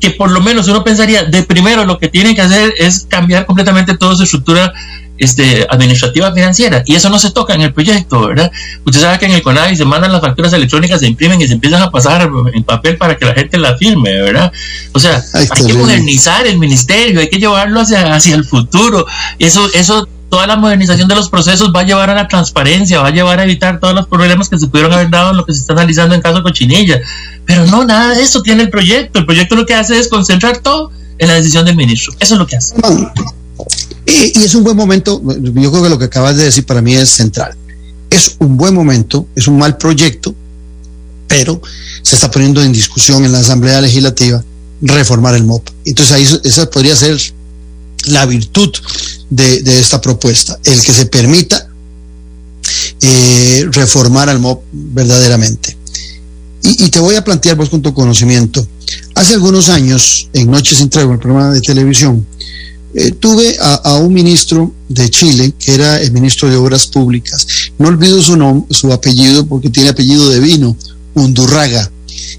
[0.00, 3.46] que por lo menos uno pensaría, de primero lo que tienen que hacer es cambiar
[3.46, 4.72] completamente toda su estructura
[5.18, 8.52] este, administrativa financiera y eso no se toca en el proyecto, ¿verdad?
[8.84, 11.54] Usted sabe que en el CONAVI se mandan las facturas electrónicas, se imprimen y se
[11.54, 14.52] empiezan a pasar en papel para que la gente la firme, ¿verdad?
[14.92, 19.06] O sea, hay que modernizar el ministerio, hay que llevarlo hacia, hacia el futuro.
[19.38, 23.08] Eso, eso, toda la modernización de los procesos va a llevar a la transparencia, va
[23.08, 25.52] a llevar a evitar todos los problemas que se pudieron haber dado en lo que
[25.52, 27.00] se está analizando en caso Cochinilla.
[27.46, 29.18] Pero no, nada de eso tiene el proyecto.
[29.18, 32.12] El proyecto lo que hace es concentrar todo en la decisión del ministro.
[32.20, 32.74] Eso es lo que hace.
[34.06, 36.94] Y, es un buen momento, yo creo que lo que acabas de decir para mí
[36.94, 37.56] es central.
[38.10, 40.34] Es un buen momento, es un mal proyecto,
[41.26, 41.60] pero
[42.02, 44.42] se está poniendo en discusión en la Asamblea Legislativa
[44.80, 45.68] reformar el MOP.
[45.84, 47.18] Entonces ahí esa podría ser
[48.10, 48.70] la virtud
[49.30, 51.68] de, esta propuesta, el que se permita
[53.00, 55.76] eh, reformar al MOP verdaderamente.
[56.62, 58.66] Y, y, te voy a plantear vos con tu conocimiento.
[59.14, 62.26] Hace algunos años, en Noches sin Tregua, el programa de televisión,
[62.94, 67.46] eh, tuve a, un ministro de Chile, que era el ministro de Obras Públicas.
[67.78, 70.76] No olvido su, nombre, su apellido porque tiene apellido de vino,
[71.14, 71.90] Undurraga.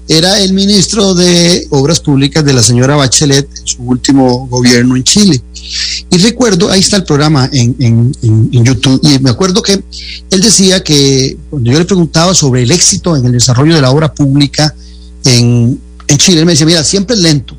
[0.08, 5.04] Era el ministro de Obras Públicas de la señora Bachelet en su último gobierno en
[5.04, 5.40] Chile.
[6.10, 10.82] Y recuerdo, ahí está el programa en, en, YouTube, y me acuerdo que él decía
[10.82, 14.74] que cuando yo le preguntaba sobre el éxito en el desarrollo de la obra pública
[15.24, 15.78] en,
[16.08, 17.56] en Chile, él me decía, mira, siempre es lento,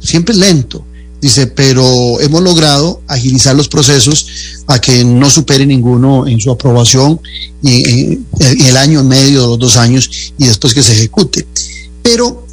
[0.00, 0.85] siempre es lento
[1.20, 4.26] Dice, pero hemos logrado agilizar los procesos
[4.66, 7.20] a que no supere ninguno en su aprobación
[7.62, 11.46] y, en el año en medio de los dos años y después que se ejecute.
[12.02, 12.46] Pero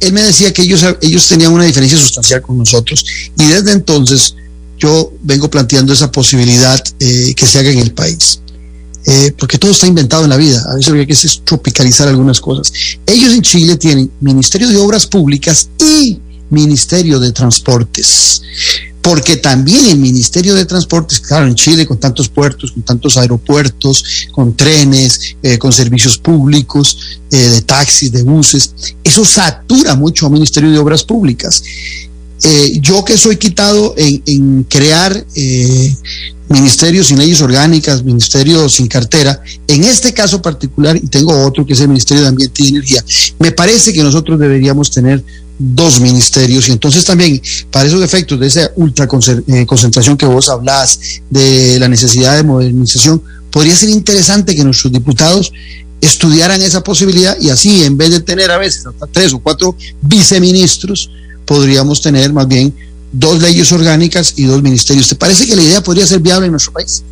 [0.00, 3.04] él me decía que ellos, ellos tenían una diferencia sustancial con nosotros
[3.38, 4.36] y desde entonces
[4.78, 8.40] yo vengo planteando esa posibilidad eh, que se haga en el país.
[9.06, 12.40] Eh, porque todo está inventado en la vida, a veces lo que hay tropicalizar algunas
[12.40, 12.72] cosas.
[13.06, 16.18] Ellos en Chile tienen Ministerio de Obras Públicas y
[16.50, 18.42] Ministerio de Transportes.
[19.02, 24.28] porque también el Ministerio de Transportes, claro, en Chile con tantos puertos, con tantos aeropuertos,
[24.32, 28.72] con trenes, eh, con servicios públicos, eh, de taxis, de buses,
[29.04, 31.62] eso satura mucho al Ministerio de Obras Públicas.
[32.44, 35.24] Eh, yo que soy quitado en, crear
[36.48, 41.72] ministerios sin leyes orgánicas, ministerios sin cartera, en este caso particular, y tengo otro que
[41.72, 43.04] es el Ministerio de Ambiente y Energía,
[43.38, 45.24] me parece que nosotros deberíamos tener
[45.58, 46.68] dos ministerios.
[46.68, 47.40] Y entonces también
[47.70, 49.06] para esos efectos de esa ultra
[49.46, 50.98] eh, concentración que vos hablás
[51.30, 55.52] de la necesidad de modernización podría ser interesante que nuestros diputados
[56.00, 59.76] estudiaran esa posibilidad y así en vez de tener a veces hasta tres o cuatro
[60.02, 61.10] viceministros
[61.44, 62.74] podríamos tener más bien
[63.12, 65.08] dos leyes orgánicas y dos ministerios.
[65.08, 67.04] ¿Te parece que la idea podría ser viable en nuestro país?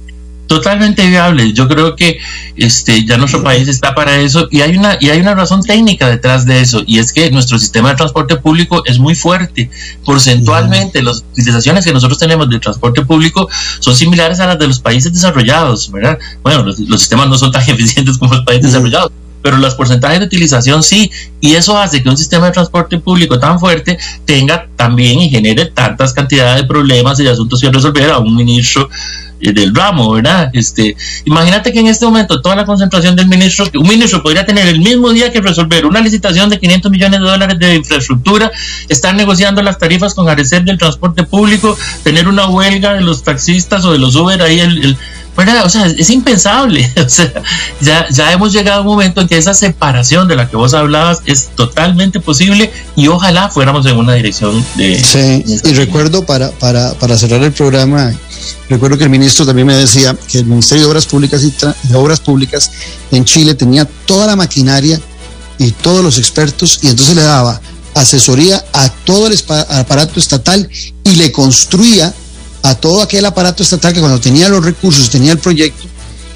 [0.52, 1.52] totalmente viable.
[1.54, 2.18] Yo creo que
[2.56, 6.10] este ya nuestro país está para eso y hay una y hay una razón técnica
[6.10, 9.70] detrás de eso y es que nuestro sistema de transporte público es muy fuerte.
[10.04, 13.48] Porcentualmente las utilizaciones que nosotros tenemos de transporte público
[13.80, 16.18] son similares a las de los países desarrollados, ¿verdad?
[16.42, 19.10] Bueno, los, sistemas no son tan eficientes como los países desarrollados,
[19.42, 23.38] pero los porcentajes de utilización sí, y eso hace que un sistema de transporte público
[23.38, 28.10] tan fuerte tenga también y genere tantas cantidades de problemas y de asuntos que resolver
[28.10, 28.88] a un ministro
[29.40, 30.50] eh, del ramo, ¿verdad?
[30.52, 34.68] Este, imagínate que en este momento toda la concentración del ministro, un ministro podría tener
[34.68, 38.52] el mismo día que resolver una licitación de 500 millones de dólares de infraestructura,
[38.88, 43.84] estar negociando las tarifas con Arecer del transporte público, tener una huelga de los taxistas
[43.84, 44.96] o de los Uber ahí el
[45.36, 46.90] o sea, es impensable.
[47.02, 47.32] O sea,
[47.80, 50.72] ya, ya hemos llegado a un momento en que esa separación de la que vos
[50.72, 55.02] hablabas es totalmente posible y ojalá fuéramos en una dirección de...
[55.02, 58.14] Sí, y recuerdo para, para, para cerrar el programa,
[58.68, 61.52] recuerdo que el ministro también me decía que el Ministerio de Obras Públicas y
[61.88, 62.70] de Obras Públicas
[63.10, 65.00] en Chile tenía toda la maquinaria
[65.58, 67.60] y todos los expertos y entonces le daba
[67.94, 70.68] asesoría a todo el aparato estatal
[71.04, 72.14] y le construía
[72.62, 75.86] a todo aquel aparato estatal que cuando tenía los recursos, tenía el proyecto,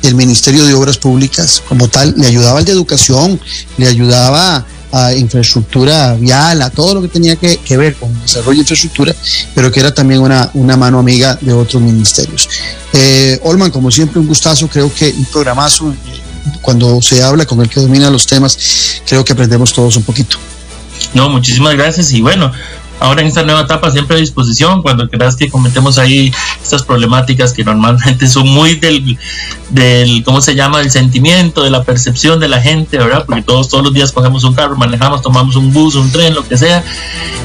[0.03, 3.41] el Ministerio de Obras Públicas como tal, le ayudaba al de educación,
[3.77, 8.61] le ayudaba a infraestructura vial, a todo lo que tenía que, ver con desarrollo de
[8.61, 9.14] infraestructura,
[9.55, 12.49] pero que era también una, una mano amiga de otros ministerios.
[12.93, 15.97] Eh, Olman, como siempre, un gustazo, creo que un programazo, eh,
[16.62, 18.59] cuando se habla con el que domina los temas,
[19.07, 20.39] creo que aprendemos todos un poquito.
[21.14, 22.53] No, muchísimas gracias y bueno,
[23.01, 26.32] ahora en esta nueva etapa siempre a disposición cuando quieras que comentemos ahí
[26.62, 29.18] estas problemáticas que normalmente son muy del,
[29.70, 30.78] del ¿cómo se llama?
[30.78, 33.24] del sentimiento, de la percepción de la gente, ¿verdad?
[33.26, 36.47] Porque todos todos los días cogemos un carro, manejamos, tomamos un bus, un tren, lo
[36.47, 36.82] que sea.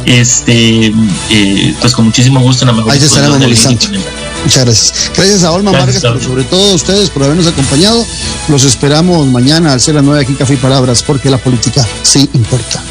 [0.05, 0.93] Este,
[1.29, 5.11] eh, pues con muchísimo gusto en la mejor Ahí estaremos Muchas gracias.
[5.15, 8.05] Gracias a Olma Vargas, pero sobre todo a ustedes por habernos acompañado.
[8.47, 11.85] Los esperamos mañana al ser las 9 aquí en Café y Palabras, porque la política
[12.01, 12.81] sí importa.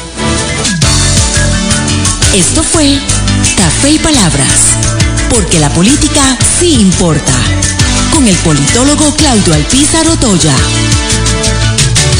[2.33, 2.97] Esto fue
[3.57, 4.77] Café y Palabras,
[5.29, 7.33] porque la política sí importa,
[8.13, 10.55] con el politólogo Claudio Alpizar Otoya.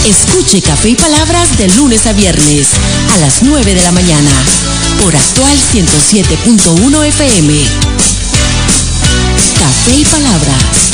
[0.05, 2.67] Escuche Café y Palabras de lunes a viernes
[3.13, 4.31] a las 9 de la mañana
[5.01, 7.53] por actual 107.1 FM.
[9.59, 10.90] Café y Palabras.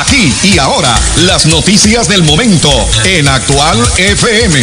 [0.00, 2.68] Aquí y ahora, las noticias del momento
[3.04, 4.60] en Actual FM.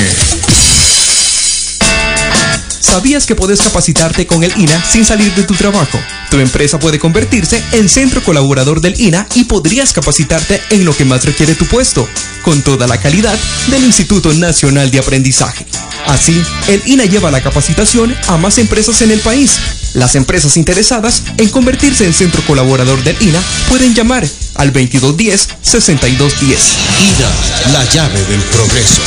[2.82, 5.98] ¿Sabías que puedes capacitarte con el INA sin salir de tu trabajo?
[6.30, 11.06] Tu empresa puede convertirse en centro colaborador del INA y podrías capacitarte en lo que
[11.06, 12.06] más requiere tu puesto,
[12.44, 15.66] con toda la calidad del Instituto Nacional de Aprendizaje.
[16.08, 19.60] Así, el INA lleva la capacitación a más empresas en el país.
[19.94, 26.58] Las empresas interesadas en convertirse en centro colaborador del INA pueden llamar al 2210-6210.
[27.00, 27.30] INA,
[27.72, 29.02] la llave del progreso.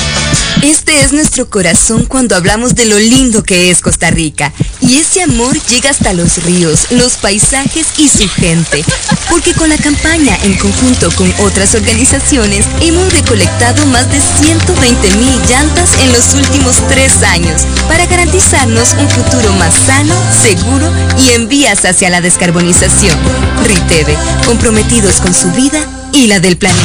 [0.62, 4.52] Este es nuestro corazón cuando hablamos de lo lindo que es Costa Rica.
[4.80, 8.82] Y ese amor llega hasta los ríos, los paisajes y su gente.
[9.28, 15.38] Porque con la campaña, en conjunto con otras organizaciones, hemos recolectado más de 120 mil
[15.48, 21.48] llantas en los últimos tres años para garantizarnos un futuro más sano, seguro y en
[21.48, 23.18] vías hacia la descarbonización.
[23.64, 24.16] Riteve,
[24.46, 25.80] comprometidos con su vida
[26.12, 26.80] y la del planeta.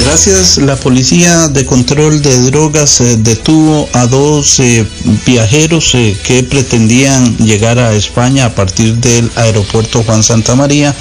[0.00, 4.86] Gracias, la Policía de Control de Drogas eh, detuvo a dos eh,
[5.26, 10.94] viajeros eh, que pretendían llegar a España a partir del aeropuerto Juan Santa María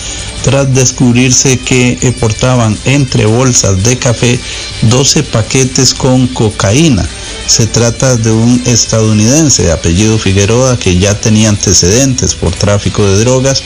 [0.43, 4.39] tras descubrirse que portaban entre bolsas de café
[4.83, 7.07] 12 paquetes con cocaína.
[7.51, 13.19] Se trata de un estadounidense de apellido Figueroa que ya tenía antecedentes por tráfico de
[13.19, 13.61] drogas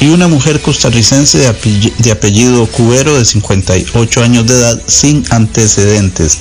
[0.00, 6.36] y una mujer costarricense de apellido, Cubero de 58 años de edad sin antecedentes.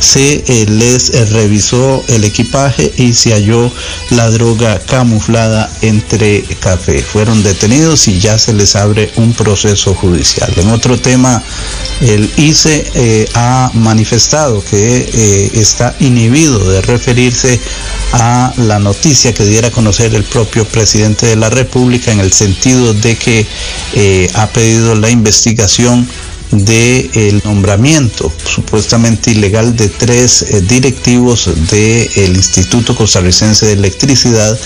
[0.00, 3.72] Se eh, les eh, revisó el equipaje y se halló
[4.10, 7.02] la droga camuflada entre café.
[7.02, 10.52] Fueron detenidos y ya se les abre un proceso judicial.
[10.56, 11.42] En otro tema,
[12.02, 17.60] el ICE eh, ha manifestado que está inhibido de referirse
[18.12, 22.32] a la noticia que diera a conocer el propio presidente de la República en el
[22.32, 23.46] sentido de que
[23.94, 26.08] eh, ha pedido la investigación
[26.50, 34.58] del nombramiento supuestamente ilegal de tres eh, directivos del Instituto Costarricense de Electricidad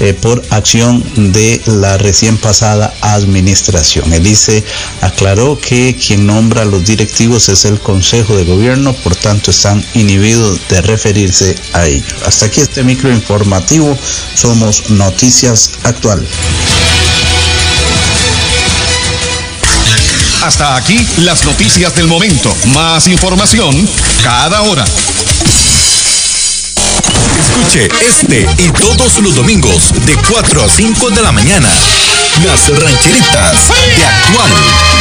[0.00, 4.12] eh, por acción de la recién pasada administración.
[4.12, 4.64] El ICE
[5.00, 9.84] aclaró que quien nombra a los directivos es el Consejo de Gobierno, por tanto están
[9.94, 12.14] inhibidos de referirse a ello.
[12.24, 13.96] Hasta aquí este micro informativo.
[14.34, 16.26] Somos Noticias Actual.
[20.42, 22.54] Hasta aquí las noticias del momento.
[22.72, 23.88] Más información
[24.22, 24.84] cada hora.
[27.56, 31.68] Escuche este y todos los domingos de 4 a 5 de la mañana.
[32.44, 34.95] Las rancheritas de actual.